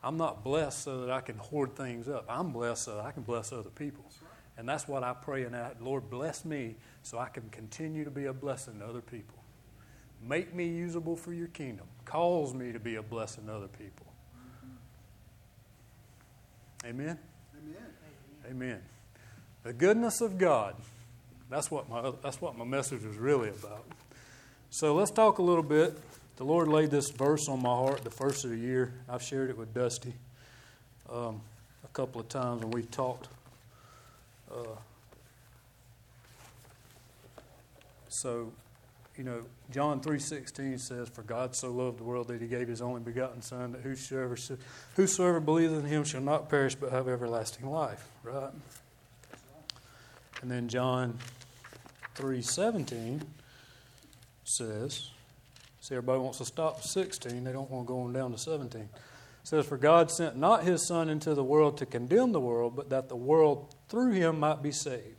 [0.04, 2.26] I'm not blessed so that I can hoard things up.
[2.30, 4.04] I'm blessed so that I can bless other people.
[4.58, 8.12] And that's what I pray and ask, Lord, bless me so I can continue to
[8.12, 9.38] be a blessing to other people.
[10.28, 11.86] Make me usable for your kingdom.
[12.06, 14.06] Cause me to be a blessing to other people.
[16.86, 17.18] Amen?
[17.58, 18.50] Amen.
[18.50, 18.82] Amen.
[19.64, 20.76] The goodness of God.
[21.54, 23.86] That's what my that's what my message was really about.
[24.72, 25.96] So let's talk a little bit.
[26.38, 28.92] The Lord laid this verse on my heart the first of the year.
[29.08, 30.14] I've shared it with Dusty
[31.12, 31.42] um,
[31.84, 33.28] a couple of times when we talked.
[34.52, 34.64] Uh,
[38.10, 38.52] so,
[39.16, 42.68] you know, John three sixteen says, "For God so loved the world that He gave
[42.68, 44.36] His only begotten Son, that whosoever
[44.96, 48.50] whosoever believeth in Him shall not perish but have everlasting life." Right.
[50.42, 51.20] And then John
[52.16, 53.22] 3.17
[54.44, 55.10] says,
[55.80, 57.44] see, everybody wants to stop at 16.
[57.44, 58.82] They don't want to go on down to 17.
[58.82, 58.90] It
[59.44, 62.90] says, For God sent not his Son into the world to condemn the world, but
[62.90, 65.18] that the world through him might be saved.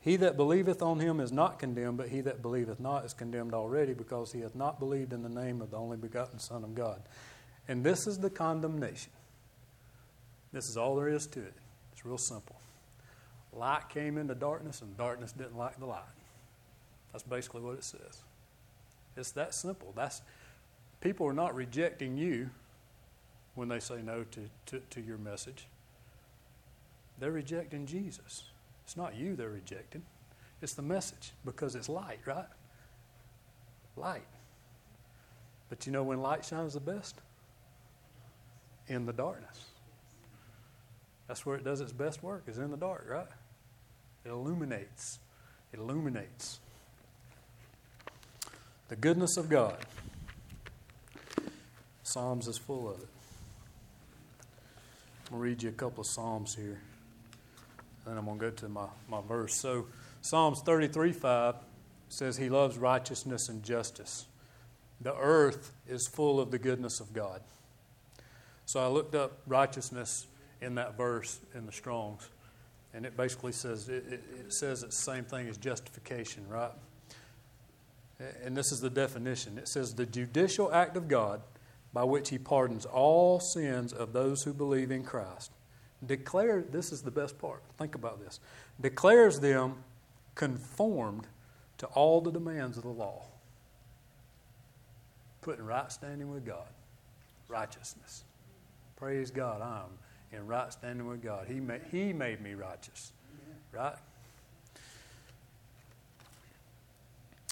[0.00, 3.54] He that believeth on him is not condemned, but he that believeth not is condemned
[3.54, 6.74] already, because he hath not believed in the name of the only begotten Son of
[6.74, 7.02] God.
[7.66, 9.12] And this is the condemnation.
[10.52, 11.54] This is all there is to it.
[11.92, 12.57] It's real simple.
[13.58, 16.02] Light came into darkness, and darkness didn't like the light.
[17.12, 18.22] That's basically what it says.
[19.16, 19.92] It's that simple.
[19.96, 20.22] That's
[21.00, 22.50] people are not rejecting you
[23.56, 25.66] when they say no to, to, to your message.
[27.18, 28.44] They're rejecting Jesus.
[28.84, 30.02] It's not you they're rejecting.
[30.62, 32.46] It's the message because it's light, right?
[33.96, 34.26] Light.
[35.68, 37.16] But you know when light shines the best?
[38.86, 39.64] In the darkness.
[41.26, 43.26] That's where it does its best work, is in the dark, right?
[44.24, 45.18] It illuminates.
[45.72, 46.60] It illuminates.
[48.88, 49.76] The goodness of God.
[52.02, 53.08] Psalms is full of it.
[55.26, 56.80] I'm going to read you a couple of Psalms here.
[58.06, 59.60] Then I'm going to go to my, my verse.
[59.60, 59.86] So,
[60.22, 61.54] Psalms 33 5
[62.08, 64.24] says, He loves righteousness and justice.
[65.02, 67.42] The earth is full of the goodness of God.
[68.64, 70.26] So, I looked up righteousness
[70.62, 72.26] in that verse in the Strongs.
[72.94, 76.72] And it basically says it, it, says it's the same thing as justification, right?
[78.44, 79.58] And this is the definition.
[79.58, 81.42] It says the judicial act of God
[81.92, 85.52] by which He pardons all sins of those who believe in Christ.
[86.04, 87.62] Declare this is the best part.
[87.76, 88.40] Think about this.
[88.80, 89.76] Declares them
[90.34, 91.26] conformed
[91.78, 93.22] to all the demands of the law.
[95.40, 96.68] Put in right standing with God,
[97.48, 98.24] righteousness.
[98.96, 99.98] Praise God, I'm
[100.32, 101.46] in right standing with God.
[101.48, 103.12] He made, he made me righteous,
[103.72, 103.96] right?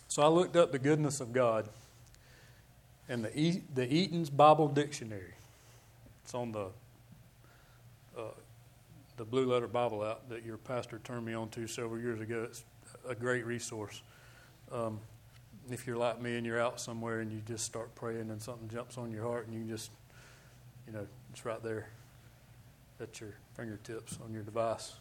[0.08, 1.68] So I looked up the goodness of God
[3.08, 5.34] in the, e- the Easton's Bible Dictionary.
[6.24, 6.68] It's on the
[8.18, 8.22] uh,
[9.16, 12.44] the Blue Letter Bible app that your pastor turned me on to several years ago.
[12.44, 12.64] It's
[13.08, 14.02] a great resource.
[14.72, 15.00] Um,
[15.70, 18.68] if you're like me and you're out somewhere and you just start praying and something
[18.68, 19.90] jumps on your heart and you just,
[20.86, 21.88] you know, it's right there
[23.01, 24.94] at your fingertips on your device.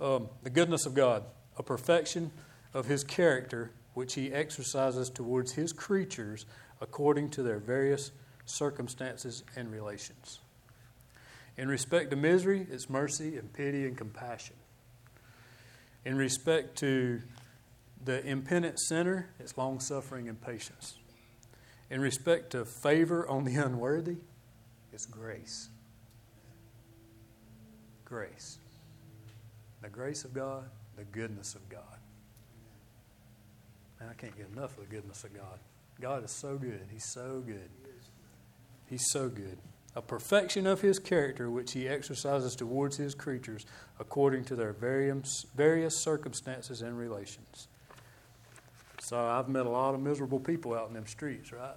[0.00, 1.24] Um, the goodness of God,
[1.56, 2.30] a perfection
[2.74, 6.46] of His character which He exercises towards His creatures
[6.80, 8.12] according to their various
[8.44, 10.40] circumstances and relations.
[11.56, 14.54] In respect to misery, it's mercy and pity and compassion.
[16.04, 17.20] In respect to
[18.04, 20.96] the impenitent sinner, it's long suffering and patience.
[21.90, 24.18] In respect to favor on the unworthy,
[24.92, 25.70] it's grace.
[28.08, 28.58] Grace.
[29.82, 30.64] The grace of God,
[30.96, 31.82] the goodness of God.
[34.00, 35.58] Man, I can't get enough of the goodness of God.
[36.00, 36.86] God is so good.
[36.90, 37.68] He's so good.
[38.88, 39.58] He's so good.
[39.94, 43.66] A perfection of his character which he exercises towards his creatures
[43.98, 47.68] according to their various, various circumstances and relations.
[49.00, 51.76] So I've met a lot of miserable people out in them streets, right?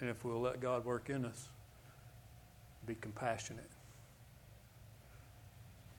[0.00, 1.48] And if we'll let God work in us,
[2.86, 3.70] be compassionate.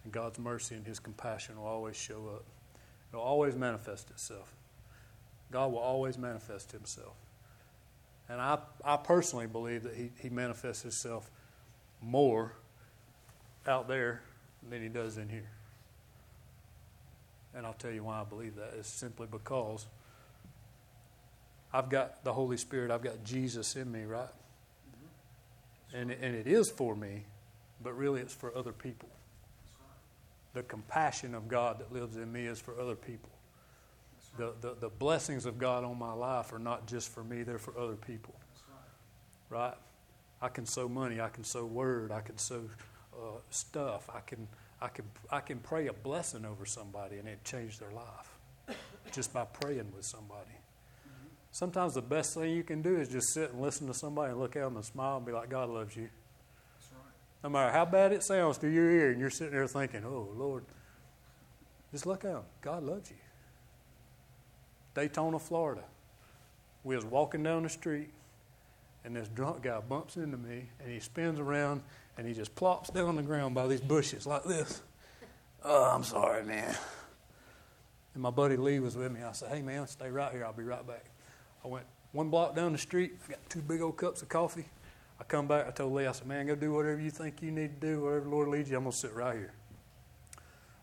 [0.03, 2.43] And God's mercy and His compassion will always show up.
[3.11, 4.53] It will always manifest itself.
[5.51, 7.15] God will always manifest Himself.
[8.27, 11.29] And I, I personally believe that he, he manifests Himself
[12.01, 12.53] more
[13.67, 14.21] out there
[14.67, 15.49] than He does in here.
[17.53, 18.73] And I'll tell you why I believe that.
[18.79, 19.85] It's simply because
[21.73, 24.27] I've got the Holy Spirit, I've got Jesus in me, right?
[25.93, 27.23] And, and it is for me,
[27.83, 29.09] but really it's for other people.
[30.53, 33.29] The compassion of God that lives in me is for other people.
[34.37, 37.57] The, the, the blessings of God on my life are not just for me, they're
[37.57, 38.33] for other people.
[39.49, 39.75] Right?
[40.41, 42.63] I can sow money, I can sow word, I can sow
[43.13, 44.47] uh, stuff, I can,
[44.81, 48.77] I, can, I can pray a blessing over somebody and it change their life
[49.11, 50.60] just by praying with somebody.
[51.51, 54.39] Sometimes the best thing you can do is just sit and listen to somebody and
[54.39, 56.09] look at them and smile and be like, God loves you.
[57.43, 60.29] No matter how bad it sounds to your ear, and you're sitting there thinking, oh,
[60.35, 60.63] Lord,
[61.91, 62.43] just look at them.
[62.61, 63.17] God loves you.
[64.93, 65.83] Daytona, Florida.
[66.83, 68.09] We was walking down the street,
[69.03, 71.81] and this drunk guy bumps into me, and he spins around,
[72.17, 74.81] and he just plops down on the ground by these bushes like this.
[75.63, 76.75] Oh, I'm sorry, man.
[78.13, 79.21] And my buddy Lee was with me.
[79.21, 80.45] I said, hey, man, stay right here.
[80.45, 81.05] I'll be right back.
[81.63, 83.13] I went one block down the street.
[83.27, 84.65] Got two big old cups of coffee.
[85.19, 85.67] I come back.
[85.67, 88.01] I told Lee, I said, man, go do whatever you think you need to do,
[88.01, 88.77] whatever the Lord leads you.
[88.77, 89.53] I'm going to sit right here.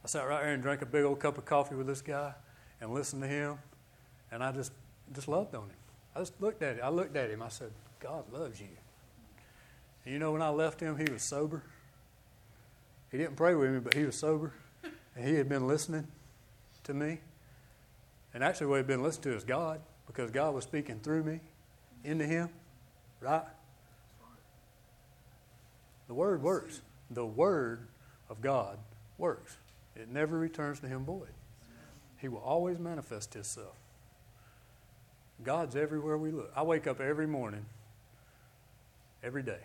[0.05, 2.33] I sat right here and drank a big old cup of coffee with this guy
[2.81, 3.59] and listened to him.
[4.31, 4.73] And I just,
[5.13, 5.77] just loved on him.
[6.15, 6.85] I just looked at him.
[6.85, 7.43] I looked at him.
[7.43, 8.69] I said, God loves you.
[10.05, 11.63] And you know, when I left him, he was sober.
[13.11, 14.53] He didn't pray with me, but he was sober.
[15.17, 16.07] And he had been listening
[16.85, 17.19] to me.
[18.33, 21.39] And actually, what he'd been listening to is God because God was speaking through me
[22.03, 22.49] into him,
[23.21, 23.45] right?
[26.09, 26.81] The Word works.
[27.11, 27.87] The Word
[28.29, 28.79] of God
[29.19, 29.57] works.
[29.95, 31.29] It never returns to Him void.
[32.19, 33.77] He will always manifest Himself.
[35.45, 36.51] God's everywhere we look.
[36.57, 37.65] I wake up every morning,
[39.23, 39.61] every day,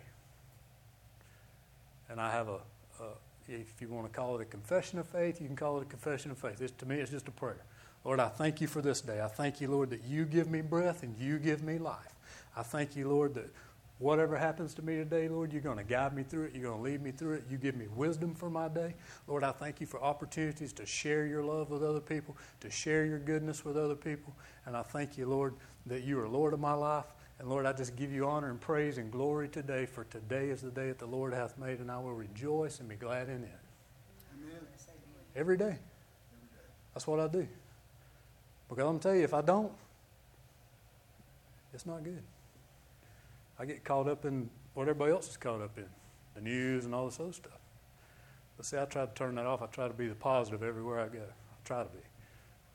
[2.08, 2.60] and I have a,
[3.00, 3.06] a
[3.48, 5.86] if you want to call it a confession of faith, you can call it a
[5.86, 6.60] confession of faith.
[6.60, 7.62] It's, to me, it's just a prayer.
[8.04, 9.20] Lord, I thank you for this day.
[9.22, 12.14] I thank you, Lord, that you give me breath and you give me life.
[12.56, 13.50] I thank you, Lord, that
[13.98, 16.54] whatever happens to me today, Lord, you're going to guide me through it.
[16.54, 17.44] You're going to lead me through it.
[17.48, 18.94] You give me wisdom for my day.
[19.26, 23.06] Lord, I thank you for opportunities to share your love with other people, to share
[23.06, 24.34] your goodness with other people.
[24.66, 25.54] And I thank you, Lord,
[25.86, 27.06] that you are Lord of my life.
[27.38, 30.60] And Lord, I just give you honor and praise and glory today, for today is
[30.60, 33.42] the day that the Lord hath made, and I will rejoice and be glad in
[33.42, 33.58] it.
[34.34, 34.60] Amen.
[35.34, 35.78] Every day.
[36.92, 37.48] That's what I do.
[38.74, 39.70] Because I'm telling you, if I don't,
[41.72, 42.22] it's not good.
[43.56, 45.86] I get caught up in what everybody else is caught up in,
[46.34, 47.60] the news and all this other stuff.
[48.56, 49.62] But see, I try to turn that off.
[49.62, 51.20] I try to be the positive everywhere I go.
[51.20, 52.00] I try to be.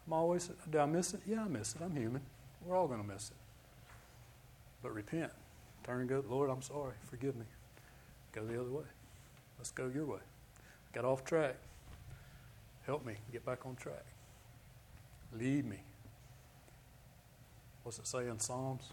[0.08, 1.20] I'm always, do I miss it?
[1.28, 1.82] Yeah, I miss it.
[1.84, 2.22] I'm human.
[2.66, 3.38] We're all going to miss it.
[4.82, 5.32] But repent.
[5.84, 6.94] Turn and go, Lord, I'm sorry.
[7.10, 7.46] Forgive me.
[8.32, 8.86] Go the other way.
[9.58, 10.20] Let's go your way.
[10.94, 11.58] Got off track.
[12.86, 14.06] Help me get back on track.
[15.38, 15.80] Lead me.
[17.90, 18.84] What's it say in Psalms?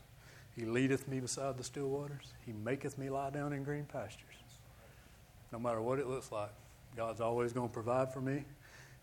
[0.56, 2.32] He leadeth me beside the still waters.
[2.46, 4.36] He maketh me lie down in green pastures.
[5.52, 6.48] No matter what it looks like,
[6.96, 8.44] God's always going to provide for me.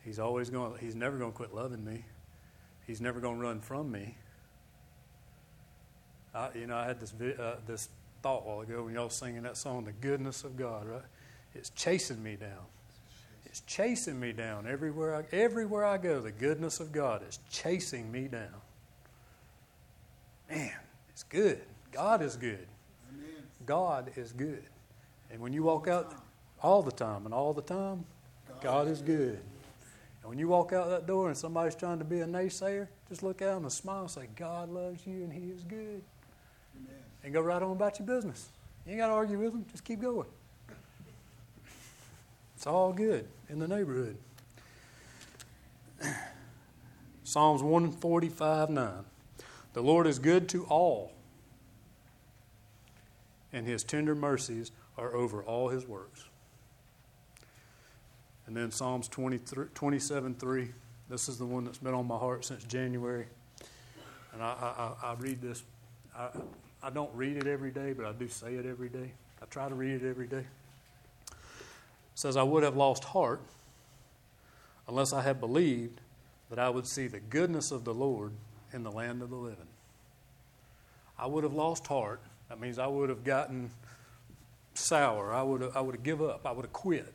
[0.04, 0.74] He's always going.
[0.80, 2.06] He's never going to quit loving me.
[2.88, 4.18] He's never going to run from me.
[6.34, 7.90] I, you know, I had this uh, this
[8.24, 11.04] thought a while ago when y'all singing that song, "The Goodness of God." Right?
[11.54, 12.66] It's chasing me down.
[13.46, 15.18] It's chasing me down everywhere.
[15.18, 18.60] I, everywhere I go, the goodness of God is chasing me down.
[20.54, 20.72] Man,
[21.10, 21.62] it's good.
[21.92, 22.68] God is good.
[23.66, 24.64] God is good.
[25.32, 26.14] And when you walk out
[26.62, 28.06] all the time and all the time,
[28.62, 29.40] God is good.
[30.22, 33.24] And when you walk out that door and somebody's trying to be a naysayer, just
[33.24, 36.04] look at them and smile and say, God loves you and He is good.
[36.78, 37.02] Amen.
[37.24, 38.50] And go right on about your business.
[38.86, 40.28] You ain't got to argue with them, just keep going.
[42.56, 44.18] It's all good in the neighborhood.
[47.24, 49.06] Psalms 145 9.
[49.74, 51.12] The Lord is good to all,
[53.52, 56.26] and his tender mercies are over all his works.
[58.46, 60.70] And then Psalms 27 3.
[61.10, 63.26] This is the one that's been on my heart since January.
[64.34, 65.64] And I, I, I read this.
[66.16, 66.30] I,
[66.82, 69.12] I don't read it every day, but I do say it every day.
[69.42, 70.46] I try to read it every day.
[71.30, 71.36] It
[72.16, 73.42] says, I would have lost heart
[74.88, 76.02] unless I had believed
[76.50, 78.34] that I would see the goodness of the Lord
[78.74, 79.68] in the land of the living.
[81.18, 82.22] I would have lost heart.
[82.50, 83.70] That means I would have gotten
[84.74, 85.34] sour.
[85.34, 86.46] I would have, I would have give up.
[86.46, 87.14] I would have quit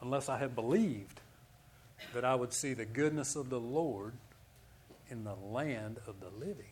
[0.00, 1.20] unless I had believed
[2.14, 4.14] that I would see the goodness of the Lord
[5.10, 6.64] in the land of the living.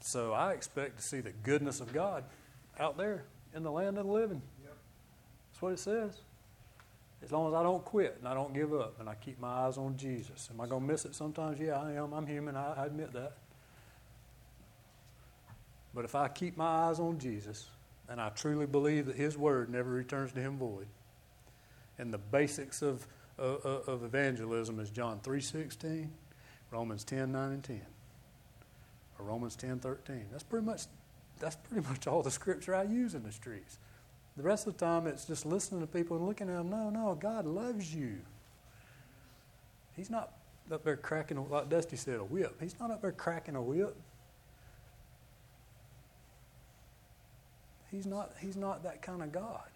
[0.00, 2.24] So I expect to see the goodness of God
[2.78, 4.42] out there in the land of the living.
[4.62, 4.76] Yep.
[5.50, 6.18] That's what it says.
[7.24, 9.48] As long as I don't quit and I don't give up and I keep my
[9.48, 10.48] eyes on Jesus.
[10.52, 11.58] Am I going to miss it sometimes?
[11.60, 12.12] Yeah, I am.
[12.12, 12.56] I'm human.
[12.56, 13.34] I, admit that.
[15.94, 17.66] But if I keep my eyes on Jesus
[18.08, 20.86] and I truly believe that His Word never returns to Him void,
[21.98, 23.06] and the basics of,
[23.38, 26.08] of, of evangelism is John 3.16,
[26.70, 27.80] Romans 10, 9, and 10,
[29.18, 30.24] or Romans 10, 13.
[30.32, 30.82] That's pretty much,
[31.38, 33.78] that's pretty much all the scripture I use in the streets.
[34.36, 36.70] The rest of the time, it's just listening to people and looking at them.
[36.70, 38.18] No, no, God loves you.
[39.94, 40.32] He's not
[40.70, 42.56] up there cracking, like Dusty said, a whip.
[42.60, 43.94] He's not up there cracking a whip.
[47.90, 49.68] He's not, he's not that kind of God.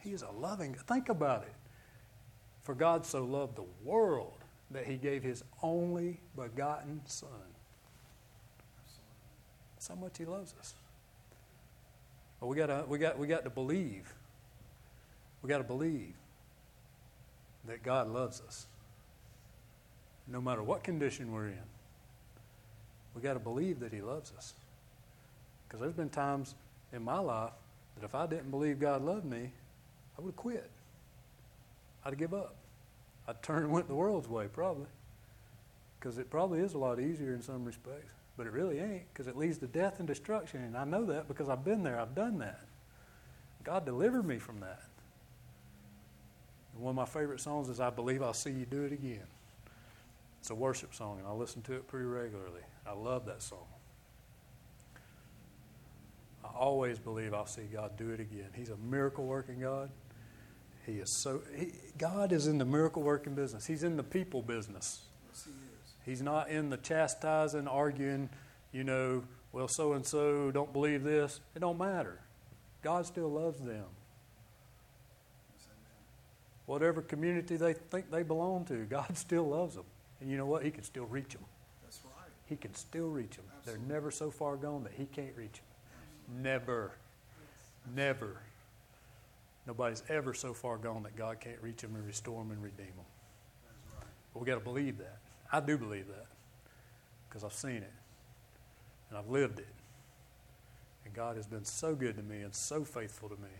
[0.00, 1.54] He is a loving Think about it.
[2.62, 4.38] For God so loved the world
[4.72, 7.28] that he gave his only begotten Son.
[9.74, 10.74] That's how much he loves us.
[12.40, 14.12] But we got we got we got to believe.
[15.42, 16.14] We got to believe
[17.66, 18.66] that God loves us.
[20.26, 21.58] No matter what condition we're in.
[23.14, 24.54] We got to believe that he loves us.
[25.66, 26.54] Because there's been times
[26.92, 27.52] in my life
[27.96, 29.50] that if I didn't believe God loved me,
[30.16, 30.70] I would have quit.
[32.04, 32.54] I'd give up.
[33.28, 34.86] I'd turn and went the world's way, probably.
[35.98, 38.14] Because it probably is a lot easier in some respects.
[38.40, 40.64] But it really ain't because it leads to death and destruction.
[40.64, 42.60] And I know that because I've been there, I've done that.
[43.64, 44.80] God delivered me from that.
[46.72, 49.26] And one of my favorite songs is I Believe I'll See You Do It Again.
[50.40, 52.62] It's a worship song, and I listen to it pretty regularly.
[52.86, 53.66] I love that song.
[56.42, 58.48] I always believe I'll see God do it again.
[58.54, 59.90] He's a miracle working God.
[60.86, 64.40] He is so, he, God is in the miracle working business, He's in the people
[64.40, 65.02] business.
[66.10, 68.30] He's not in the chastising, arguing,
[68.72, 71.40] you know, well, so and so don't believe this.
[71.54, 72.18] It don't matter.
[72.82, 73.84] God still loves them.
[76.66, 79.84] Whatever community they think they belong to, God still loves them.
[80.20, 80.64] And you know what?
[80.64, 81.44] He can still reach them.
[81.84, 82.28] That's right.
[82.46, 83.44] He can still reach them.
[83.58, 83.86] Absolutely.
[83.86, 86.42] They're never so far gone that He can't reach them.
[86.42, 86.90] Never.
[87.94, 88.40] Never.
[89.64, 92.86] Nobody's ever so far gone that God can't reach them and restore them and redeem
[92.86, 93.06] them.
[93.96, 94.06] Right.
[94.34, 95.18] But we got to believe that.
[95.52, 96.26] I do believe that
[97.28, 97.92] because I've seen it
[99.08, 99.66] and I've lived it.
[101.04, 103.50] And God has been so good to me and so faithful to me.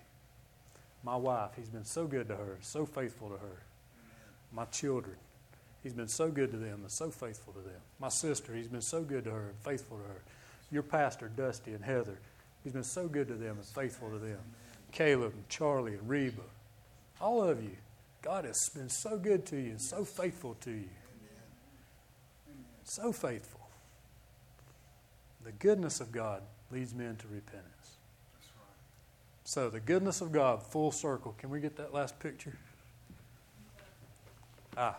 [1.03, 3.63] My wife, He's been so good to her, so faithful to her.
[4.53, 5.17] My children,
[5.83, 7.81] He's been so good to them and so faithful to them.
[7.99, 10.23] My sister, he's been so good to her and faithful to her.
[10.71, 12.19] Your pastor, Dusty and Heather,
[12.63, 14.39] he's been so good to them and faithful to them.
[14.93, 16.43] Caleb and Charlie and Reba,
[17.21, 17.77] all of you,
[18.23, 20.89] God has been so good to you and so faithful to you.
[22.91, 23.61] So faithful.
[25.45, 27.99] The goodness of God leads men to repentance.
[29.45, 31.37] So, the goodness of God, full circle.
[31.39, 32.59] Can we get that last picture?
[34.77, 34.99] Ah.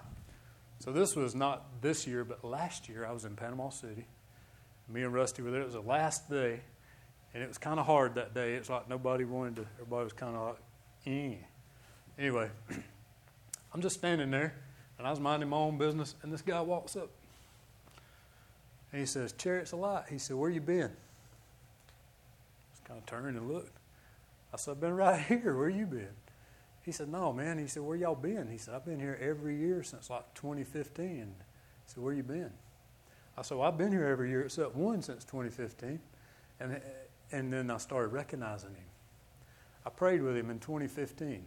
[0.79, 4.05] So, this was not this year, but last year I was in Panama City.
[4.87, 5.59] Me and Rusty were there.
[5.59, 6.61] It was the last day,
[7.33, 8.53] and it was kind of hard that day.
[8.53, 10.59] It's like nobody wanted to, everybody was kind of like,
[11.07, 11.35] eh.
[12.17, 12.49] Anyway,
[13.73, 14.55] I'm just standing there,
[14.97, 17.09] and I was minding my own business, and this guy walks up.
[18.91, 20.03] And he says, Chariots of Light.
[20.09, 20.91] He said, Where you been?
[20.91, 23.77] I just kind of turned and looked.
[24.53, 25.55] I said, I've been right here.
[25.55, 26.13] Where you been?
[26.83, 27.57] He said, No, man.
[27.57, 28.49] He said, Where y'all been?
[28.49, 31.07] He said, I've been here every year since like 2015.
[31.15, 31.25] He
[31.85, 32.51] said, Where you been?
[33.37, 35.99] I said, Well, I've been here every year except one since 2015.
[36.59, 36.75] And, uh,
[37.31, 38.85] and then I started recognizing him.
[39.85, 41.43] I prayed with him in 2015.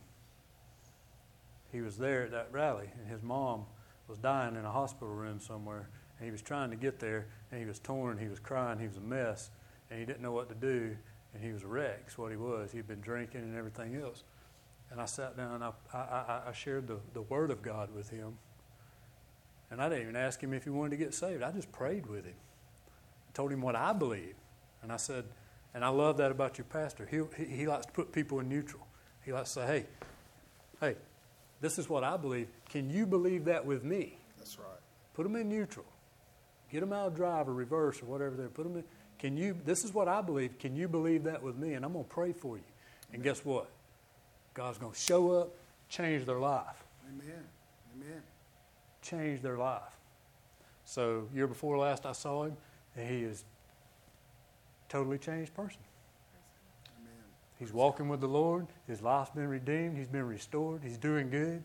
[1.72, 3.64] He was there at that rally, and his mom
[4.08, 5.88] was dying in a hospital room somewhere.
[6.18, 8.86] And he was trying to get there, and he was torn, he was crying, he
[8.86, 9.50] was a mess,
[9.90, 10.96] and he didn't know what to do,
[11.34, 12.04] and he was a wreck.
[12.04, 12.72] That's what he was.
[12.72, 14.22] He'd been drinking and everything else.
[14.90, 18.10] And I sat down and I, I, I shared the, the Word of God with
[18.10, 18.38] him.
[19.70, 21.42] And I didn't even ask him if he wanted to get saved.
[21.42, 22.36] I just prayed with him.
[23.28, 24.34] I told him what I believe.
[24.82, 25.24] And I said,
[25.74, 27.08] and I love that about your pastor.
[27.10, 28.86] He, he, he likes to put people in neutral.
[29.24, 29.86] He likes to say, hey,
[30.80, 30.96] hey,
[31.60, 32.46] this is what I believe.
[32.68, 34.18] Can you believe that with me?
[34.38, 34.68] That's right.
[35.14, 35.86] Put them in neutral.
[36.74, 38.48] Get them out of drive or reverse or whatever they're.
[38.48, 38.84] Put them in.
[39.20, 39.56] Can you?
[39.64, 40.58] This is what I believe.
[40.58, 41.74] Can you believe that with me?
[41.74, 42.64] And I'm going to pray for you.
[43.12, 43.68] And guess what?
[44.54, 45.54] God's going to show up,
[45.88, 46.84] change their life.
[47.08, 47.44] Amen.
[47.94, 48.22] Amen.
[49.02, 49.82] Change their life.
[50.84, 52.56] So year before last, I saw him,
[52.96, 53.44] and he is
[54.88, 55.78] totally changed person.
[56.98, 57.12] Amen.
[57.60, 58.66] He's walking with the Lord.
[58.88, 59.96] His life's been redeemed.
[59.96, 60.80] He's been restored.
[60.82, 61.62] He's doing good.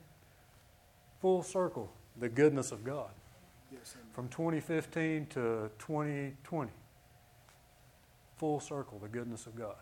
[1.19, 3.09] Full circle, the goodness of God.
[4.13, 6.71] From 2015 to 2020.
[8.37, 9.75] Full circle, the goodness of God.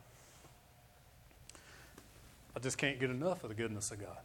[2.55, 4.17] I just can't get enough of the goodness of God.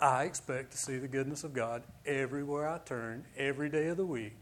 [0.00, 4.06] I expect to see the goodness of God everywhere I turn, every day of the
[4.06, 4.36] week.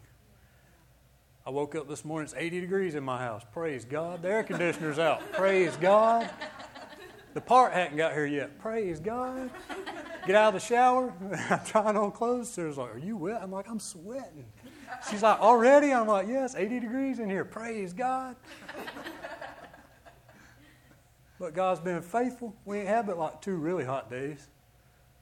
[1.46, 3.42] I woke up this morning, it's 80 degrees in my house.
[3.52, 4.22] Praise God.
[4.22, 5.32] The air conditioner's out.
[5.32, 6.28] Praise God.
[7.34, 8.58] The part hadn't got here yet.
[8.58, 9.50] Praise God.
[10.26, 11.12] Get out of the shower.
[11.50, 12.50] I'm trying on clothes.
[12.50, 13.40] Sarah's like, Are you wet?
[13.42, 14.46] I'm like, I'm sweating.
[15.10, 15.92] She's like, Already?
[15.92, 17.44] I'm like, Yes, 80 degrees in here.
[17.44, 18.36] Praise God.
[21.38, 22.54] But God's been faithful.
[22.64, 24.48] We ain't had but like two really hot days.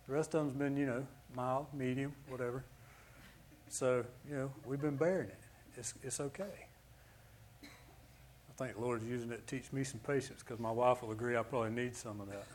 [0.09, 2.65] The rest of them's been, you know, mild, medium, whatever.
[3.69, 5.41] So, you know, we've been bearing it.
[5.77, 6.69] It's, it's okay.
[8.57, 11.13] I think the Lord's using it to teach me some patience because my wife will
[11.13, 12.47] agree I probably need some of that.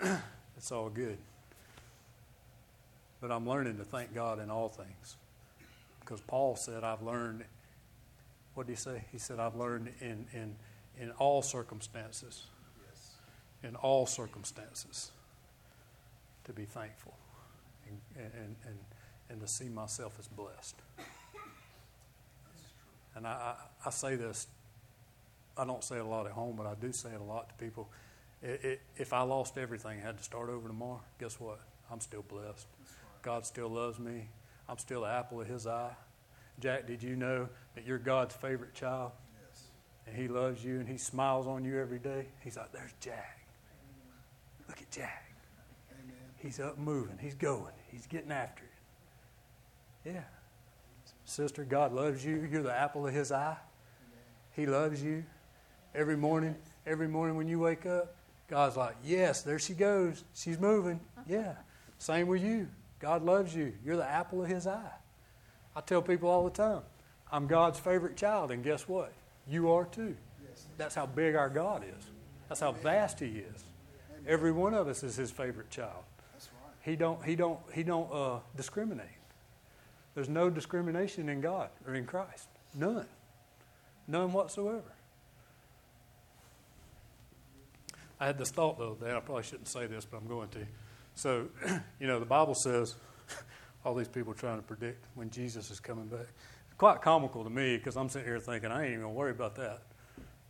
[0.00, 0.20] But
[0.56, 1.18] it's all good.
[3.20, 5.16] But I'm learning to thank God in all things.
[5.98, 7.44] Because Paul said, I've learned,
[8.54, 9.02] what did he say?
[9.10, 10.54] He said, I've learned in, in,
[11.00, 12.44] in all circumstances,
[12.88, 13.14] Yes.
[13.68, 15.10] in all circumstances,
[16.44, 17.14] to be thankful
[17.88, 18.78] and, and, and,
[19.28, 20.76] and to see myself as blessed.
[23.16, 23.54] And I, I,
[23.86, 24.46] I say this,
[25.56, 27.48] I don't say it a lot at home, but I do say it a lot
[27.48, 27.88] to people.
[28.42, 31.60] It, it, if I lost everything, had to start over tomorrow, guess what?
[31.90, 32.66] I'm still blessed.
[33.22, 34.28] God still loves me.
[34.68, 35.94] I'm still the apple of his eye.
[36.60, 39.12] Jack, did you know that you're God's favorite child?
[39.48, 39.64] Yes.
[40.06, 42.26] And he loves you and he smiles on you every day?
[42.40, 43.46] He's like, there's Jack.
[44.68, 45.34] Look at Jack.
[45.92, 46.16] Amen.
[46.36, 47.18] He's up moving.
[47.20, 47.72] He's going.
[47.90, 50.10] He's getting after it.
[50.12, 50.24] Yeah.
[51.24, 52.46] Sister, God loves you.
[52.50, 53.56] You're the apple of his eye.
[54.52, 55.24] He loves you.
[55.94, 58.14] Every morning, every morning when you wake up,
[58.48, 60.24] God's like, Yes, there she goes.
[60.34, 61.00] She's moving.
[61.26, 61.54] Yeah.
[61.98, 62.68] Same with you.
[62.98, 63.72] God loves you.
[63.84, 64.92] You're the apple of his eye.
[65.76, 66.82] I tell people all the time,
[67.32, 69.12] I'm God's favorite child, and guess what?
[69.48, 70.16] You are too.
[70.78, 72.04] That's how big our God is.
[72.48, 73.64] That's how vast He is.
[74.26, 76.04] Every one of us is His favorite child.
[76.82, 77.24] He don't.
[77.24, 77.58] He don't.
[77.72, 79.06] He don't uh, discriminate.
[80.14, 82.48] There's no discrimination in God or in Christ.
[82.74, 83.06] None.
[84.06, 84.93] None whatsoever.
[88.24, 89.14] I had this thought the other day.
[89.14, 90.60] I probably shouldn't say this, but I'm going to.
[91.14, 91.48] So,
[92.00, 92.94] you know, the Bible says
[93.84, 96.28] all these people trying to predict when Jesus is coming back.
[96.64, 99.18] It's quite comical to me because I'm sitting here thinking I ain't even going to
[99.18, 99.82] worry about that.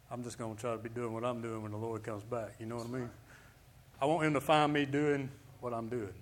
[0.09, 2.23] I'm just going to try to be doing what I'm doing when the Lord comes
[2.23, 2.55] back.
[2.61, 3.11] You know what I mean?
[4.01, 6.15] I want Him to find me doing what I'm doing,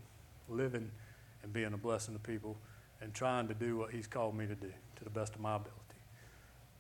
[0.49, 0.91] living
[1.43, 2.57] and being a blessing to people
[3.03, 5.57] and trying to do what He's called me to do to the best of my
[5.57, 5.77] ability.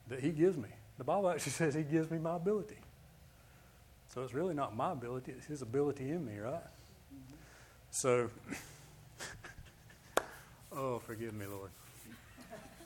[0.08, 0.70] That He gives me.
[0.96, 2.78] The Bible actually says He gives me my ability.
[4.12, 6.60] So it's really not my ability, it's His ability in me, right?
[7.90, 8.28] So,
[10.72, 11.70] oh, forgive me, Lord.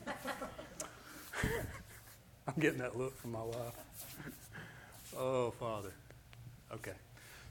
[2.47, 3.73] I'm getting that look from my wife.
[5.17, 5.91] Oh, Father.
[6.73, 6.93] Okay.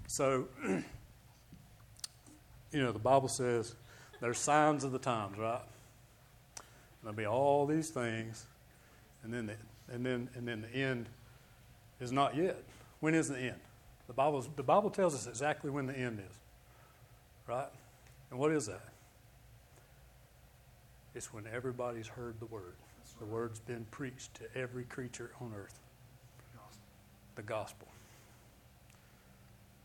[0.07, 0.85] So, you
[2.83, 3.74] know, the Bible says
[4.20, 5.61] there's signs of the times, right?
[7.03, 8.47] There'll be all these things,
[9.22, 9.55] and then the,
[9.93, 11.11] and then and then the end
[12.01, 12.57] is not yet.
[13.01, 13.61] When is the end?
[14.07, 16.37] The Bible the Bible tells us exactly when the end is,
[17.47, 17.69] right?
[18.31, 18.89] And what is that?
[21.15, 22.75] It's when everybody's heard the word.
[23.19, 25.79] The word's been preached to every creature on earth.
[27.35, 27.89] The gospel.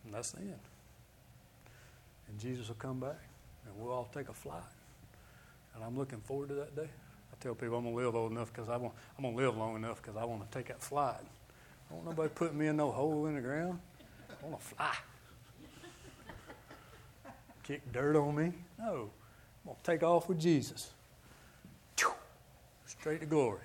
[0.06, 0.60] And that's the end.
[2.28, 3.20] And Jesus will come back,
[3.66, 4.64] and we'll all take a flight.
[5.76, 6.90] And I'm looking forward to that day.
[6.90, 9.58] I tell people I'm to live old enough because I want, I'm going to live
[9.58, 11.16] long enough because I want to take that flight.
[11.16, 13.80] I don't want nobody putting me in no hole in the ground.
[14.42, 14.96] I want to fly.
[17.64, 18.54] Kick dirt on me.
[18.80, 19.10] No.
[19.64, 20.92] I'm going to take off with Jesus.
[22.86, 23.62] Straight to glory.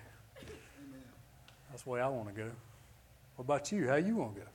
[1.70, 2.50] That's the way I want to go.
[3.36, 3.88] What about you?
[3.88, 4.46] How you want to go?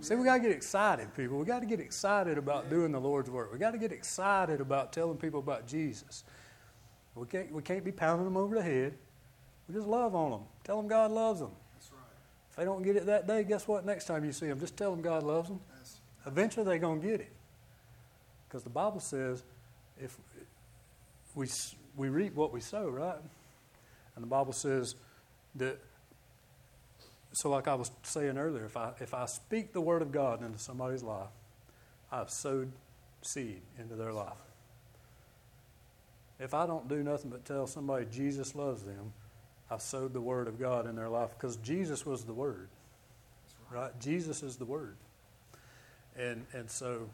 [0.00, 1.38] See, we got to get excited, people.
[1.38, 3.52] We got to get excited about doing the Lord's work.
[3.52, 6.24] We got to get excited about telling people about Jesus.
[7.14, 8.94] We can't, we can't be pounding them over the head.
[9.68, 10.42] We just love on them.
[10.62, 11.50] Tell them God loves them.
[12.58, 12.64] That's right.
[12.64, 13.84] If they don't get it that day, guess what?
[13.86, 15.60] Next time you see them, just tell them God loves them.
[15.74, 17.32] That's, Eventually, they're going to get it.
[18.48, 19.42] Because the Bible says
[19.98, 20.16] if
[21.34, 21.46] we,
[21.96, 23.18] we reap what we sow, right?
[24.14, 24.94] And the Bible says
[25.56, 25.78] that,
[27.32, 30.42] so like I was saying earlier, if I, if I speak the Word of God
[30.42, 31.28] into somebody's life,
[32.10, 32.72] I've sowed
[33.22, 34.32] seed into their life.
[36.40, 39.12] If I don't do nothing but tell somebody Jesus loves them,
[39.70, 42.68] I've sowed the Word of God in their life because Jesus was the Word.
[43.70, 43.98] Right?
[44.00, 44.96] Jesus is the Word.
[46.16, 47.08] And, and so,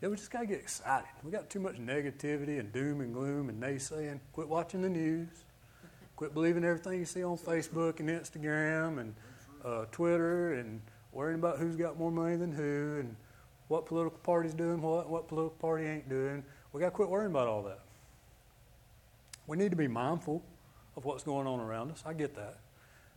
[0.00, 1.08] yeah, we just got to get excited.
[1.22, 4.20] We got too much negativity and doom and gloom and naysaying.
[4.32, 5.28] Quit watching the news.
[6.16, 9.14] Quit believing everything you see on Facebook and Instagram and
[9.64, 10.80] uh, Twitter and
[11.12, 13.14] worrying about who's got more money than who and
[13.68, 16.42] what political party's doing what, what political party ain't doing.
[16.72, 17.80] We got to quit worrying about all that.
[19.46, 20.42] We need to be mindful
[20.98, 22.02] of what's going on around us.
[22.04, 22.58] I get that.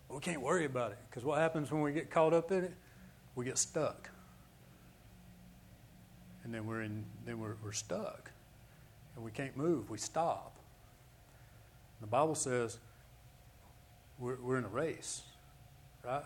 [0.07, 2.65] But we can't worry about it because what happens when we get caught up in
[2.65, 2.73] it?
[3.33, 4.11] We get stuck.
[6.43, 8.29] And then we're in then we're, we're stuck.
[9.15, 9.89] And we can't move.
[9.89, 10.57] We stop.
[12.01, 12.77] The Bible says
[14.19, 15.23] we're, we're in a race,
[16.05, 16.23] right?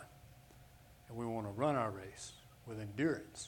[1.08, 2.34] And we want to run our race
[2.68, 3.48] with endurance.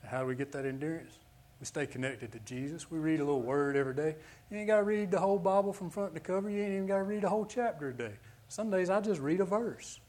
[0.00, 1.18] And how do we get that endurance?
[1.60, 2.90] We stay connected to Jesus.
[2.90, 4.16] We read a little word every day.
[4.50, 6.50] You ain't got to read the whole Bible from front to cover.
[6.50, 8.12] You ain't even got to read a whole chapter a day.
[8.48, 10.00] Some days I just read a verse.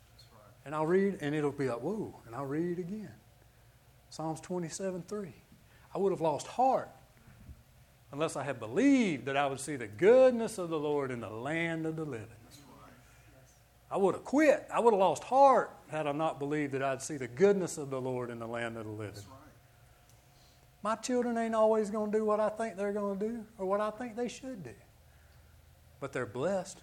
[0.66, 3.12] And I'll read, and it'll be like, whoa, and I'll read again.
[4.10, 5.34] Psalms 27 3.
[5.96, 6.90] I would have lost heart
[8.12, 11.30] unless I had believed that I would see the goodness of the Lord in the
[11.30, 12.28] land of the living.
[13.90, 14.68] I would have quit.
[14.74, 17.90] I would have lost heart had I not believed that I'd see the goodness of
[17.90, 19.24] the Lord in the land of the living.
[20.88, 23.66] My children ain't always going to do what I think they're going to do or
[23.66, 24.74] what I think they should do.
[26.00, 26.82] But they're blessed.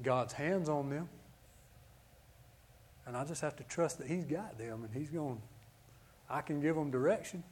[0.00, 1.08] God's hands on them.
[3.04, 5.42] And I just have to trust that He's got them and He's going,
[6.30, 7.42] I can give them direction.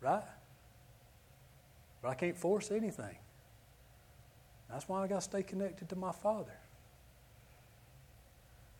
[0.00, 0.22] Right?
[2.00, 3.16] But I can't force anything.
[4.70, 6.54] That's why I got to stay connected to my Father.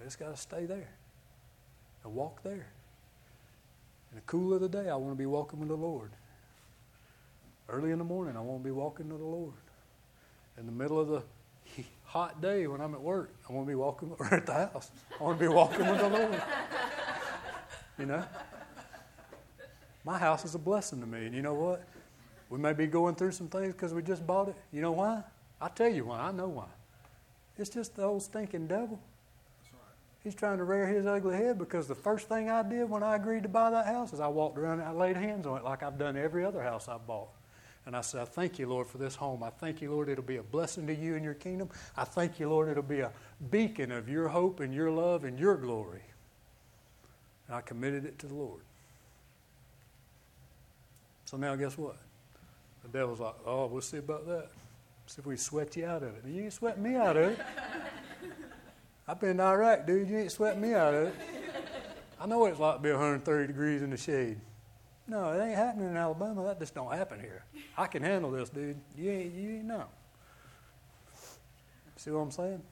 [0.01, 0.91] I just got to stay there
[2.05, 2.69] and walk there.
[4.13, 6.11] In the cool of the day, I want to be walking with the Lord.
[7.69, 9.55] Early in the morning, I want to be walking with the Lord.
[10.59, 11.23] In the middle of the
[12.05, 14.91] hot day when I'm at work, I want to be walking or at the house.
[15.19, 16.43] I want to be walking with the Lord.
[17.99, 18.25] You know?
[20.05, 21.25] My house is a blessing to me.
[21.25, 21.83] And you know what?
[22.51, 24.57] We may be going through some things because we just bought it.
[24.73, 25.23] You know why?
[25.59, 26.21] I'll tell you why.
[26.21, 26.67] I know why.
[27.57, 29.01] It's just the old stinking devil.
[30.25, 33.17] He's trying to rear his ugly head because the first thing I did when I
[33.17, 35.65] agreed to buy that house is I walked around and I laid hands on it
[35.65, 37.31] like I've done every other house I've bought.
[37.87, 39.43] And I said, I thank you, Lord, for this home.
[39.43, 41.69] I thank you, Lord, it'll be a blessing to you and your kingdom.
[41.97, 43.11] I thank you, Lord, it'll be a
[43.51, 46.03] beacon of your hope and your love and your glory.
[47.49, 48.61] And I committed it to the Lord.
[51.25, 51.97] So now, guess what?
[52.85, 54.51] The devil's like, oh, we'll see about that.
[55.07, 56.31] See if we sweat you out of it.
[56.31, 57.39] You sweating me out of it.
[59.07, 60.09] I've been to Iraq, dude.
[60.09, 61.15] You ain't sweating me out of it.
[62.21, 64.39] I know what it's like to be 130 degrees in the shade.
[65.09, 66.45] No, it ain't happening in Alabama.
[66.45, 67.45] That just don't happen here.
[67.77, 68.79] I can handle this, dude.
[68.97, 69.85] You ain't, you ain't know.
[71.97, 72.63] See what I'm saying?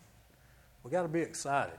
[0.84, 1.78] We got to be excited.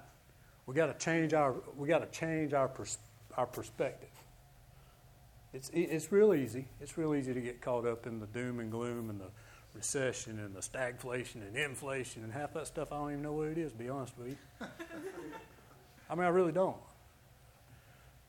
[0.66, 3.00] We got to change our we got to change our pers-
[3.36, 4.10] our perspective.
[5.54, 6.68] It's it's real easy.
[6.80, 9.28] It's real easy to get caught up in the doom and gloom and the
[9.76, 12.92] recession and the stagflation and inflation and half that stuff.
[12.92, 13.72] I don't even know what it is.
[13.72, 14.38] To be honest with you.
[16.10, 16.78] I mean, I really don't.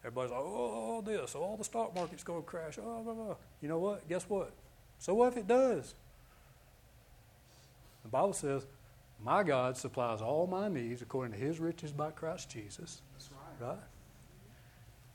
[0.04, 2.78] Everybody's like, oh, this, all the stock market's going to crash.
[2.82, 3.36] Oh, blah, blah.
[3.60, 4.08] You know what?
[4.08, 4.52] Guess what?
[4.98, 5.94] So what if it does?
[8.02, 8.66] The Bible says,
[9.24, 13.02] my God supplies all my needs according to his riches by Christ Jesus.
[13.12, 13.30] That's
[13.60, 13.68] right.
[13.68, 13.78] Right?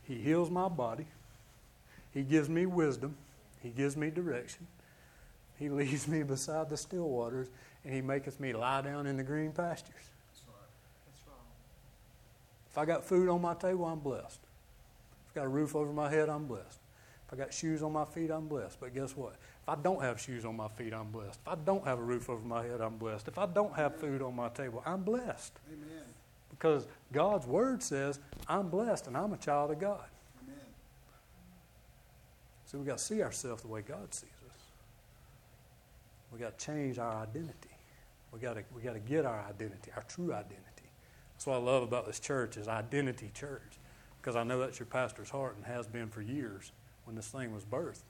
[0.04, 1.06] He heals my body.
[2.14, 3.18] He gives me wisdom.
[3.62, 4.68] He gives me direction.
[5.58, 7.48] He leads me beside the still waters,
[7.84, 9.94] and he maketh me lie down in the green pastures.
[10.30, 10.70] That's right.
[11.08, 11.36] That's right.
[12.72, 14.40] If I got food on my table, I'm blessed.
[15.26, 16.80] If I got a roof over my head, I'm blessed.
[17.28, 18.80] If I got shoes on my feet, I'm blessed.
[18.80, 19.34] But guess what?
[19.34, 21.40] If I don't have shoes on my feet, I'm blessed.
[21.46, 23.28] If I don't have a roof over my head, I'm blessed.
[23.28, 25.54] If I don't have food on my table, I'm blessed.
[25.68, 26.04] Amen.
[26.52, 30.06] Because God's word says, I'm blessed and I'm a child of God.
[30.44, 30.56] Amen.
[32.66, 34.37] So we got to see ourselves the way God sees us.
[36.32, 37.70] We got to change our identity.
[38.32, 40.92] We got to we got to get our identity, our true identity.
[41.34, 43.80] That's what I love about this church is identity church,
[44.20, 46.72] because I know that's your pastor's heart and has been for years
[47.06, 48.04] when this thing was birthed,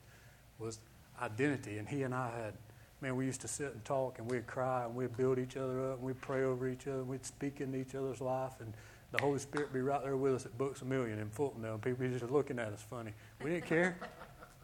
[0.59, 0.79] was
[1.21, 1.77] identity.
[1.77, 2.53] And he and I had,
[3.01, 5.91] man, we used to sit and talk and we'd cry and we'd build each other
[5.91, 8.73] up and we'd pray over each other and we'd speak into each other's life and
[9.11, 11.63] the Holy Spirit be right there with us at Books a Million in Fulton.
[11.63, 13.11] And people just looking at us funny.
[13.43, 13.97] We didn't care.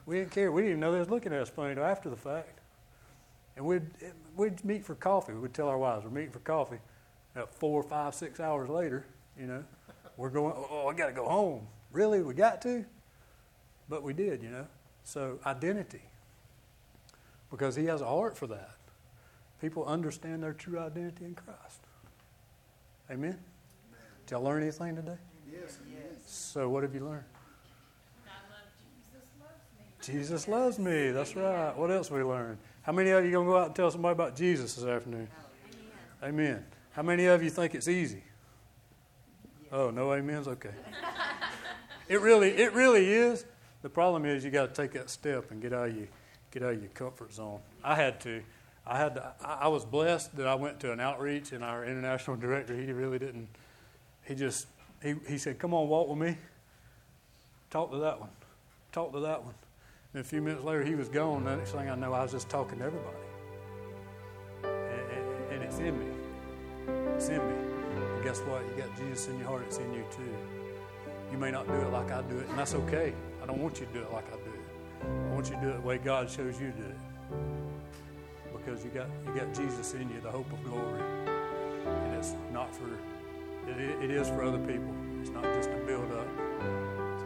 [0.05, 0.51] We didn't care.
[0.51, 2.59] We didn't even know they was looking at us funny until after the fact.
[3.55, 3.83] And we'd,
[4.35, 5.33] we'd meet for coffee.
[5.33, 6.79] We'd tell our wives, we're meeting for coffee.
[7.35, 9.05] About four, five, six hours later,
[9.39, 9.63] you know,
[10.17, 11.67] we're going, oh, oh I got to go home.
[11.91, 12.21] Really?
[12.21, 12.85] We got to?
[13.89, 14.67] But we did, you know.
[15.03, 16.01] So, identity.
[17.51, 18.71] Because he has a heart for that.
[19.61, 21.81] People understand their true identity in Christ.
[23.09, 23.37] Amen?
[24.25, 25.17] Did y'all learn anything today?
[25.51, 25.77] Yes.
[25.87, 26.03] Amen.
[26.25, 27.25] So, what have you learned?
[30.03, 31.11] Jesus loves me.
[31.11, 31.75] That's right.
[31.77, 32.57] What else we learned?
[32.81, 35.29] How many of you going to go out and tell somebody about Jesus this afternoon?
[36.21, 36.65] Amen.
[36.91, 38.23] How many of you think it's easy?
[39.71, 40.47] Oh, no amens?
[40.47, 40.69] Okay.
[42.09, 43.45] It really, it really is.
[43.81, 46.07] The problem is you got to take that step and get out of your,
[46.51, 47.59] get out of your comfort zone.
[47.83, 48.43] I had to.
[48.85, 52.35] I had to, I was blessed that I went to an outreach and our international
[52.39, 53.47] director, he really didn't,
[54.25, 54.67] he just,
[55.01, 56.37] he, he said, come on, walk with me.
[57.69, 58.29] Talk to that one.
[58.91, 59.53] Talk to that one.
[60.14, 61.43] And a few minutes later, he was gone.
[61.43, 63.18] The next thing I know, I was just talking to everybody.
[64.64, 66.05] And, and, and it's in me.
[67.16, 67.55] It's in me.
[67.95, 68.61] And guess what?
[68.61, 70.22] You got Jesus in your heart, it's in you too.
[71.32, 73.11] You may not do it like I do it, and that's okay.
[73.41, 75.07] I don't want you to do it like I do it.
[75.32, 76.97] I want you to do it the way God shows you to do it.
[78.55, 81.01] Because you got you got Jesus in you, the hope of glory.
[81.86, 82.86] And it's not for
[83.68, 84.93] it, it is for other people.
[85.22, 86.28] It's not just to build up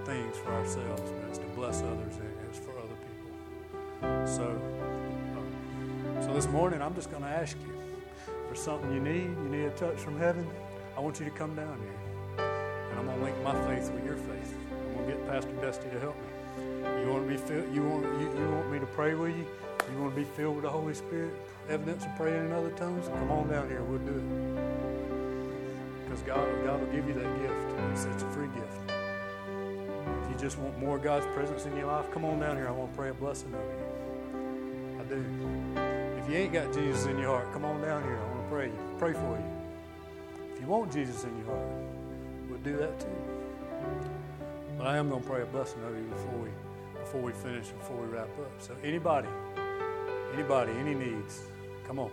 [0.06, 2.16] things for ourselves, but it's to bless others
[4.02, 4.60] So,
[5.36, 7.74] um, so this morning I'm just going to ask you
[8.48, 9.24] for something you need.
[9.24, 10.48] You need a touch from heaven.
[10.96, 14.06] I want you to come down here, and I'm going to link my faith with
[14.06, 14.54] your faith.
[14.72, 16.24] I'm going to get Pastor Dusty to help me.
[17.02, 17.74] You want to be?
[17.74, 19.46] You want you, you want me to pray with you?
[19.92, 21.34] You want to be filled with the Holy Spirit?
[21.70, 23.08] Evidence of praying in other tongues?
[23.08, 23.82] Come on down here.
[23.84, 26.04] We'll do it.
[26.04, 27.56] Because God, God will give you that gift.
[27.92, 28.78] It's, it's a free gift.
[28.88, 32.68] If you just want more God's presence in your life, come on down here.
[32.68, 33.87] I want to pray a blessing over you.
[35.10, 35.24] Do.
[36.18, 38.18] If you ain't got Jesus in your heart, come on down here.
[38.18, 38.72] I want to pray.
[38.98, 40.54] Pray for you.
[40.54, 41.68] If you want Jesus in your heart,
[42.50, 43.08] we'll do that too.
[44.78, 46.50] But I am going to pray a blessing over you before we
[47.00, 48.52] before we finish, before we wrap up.
[48.60, 49.30] So anybody,
[50.34, 51.44] anybody, any needs,
[51.86, 52.12] come on.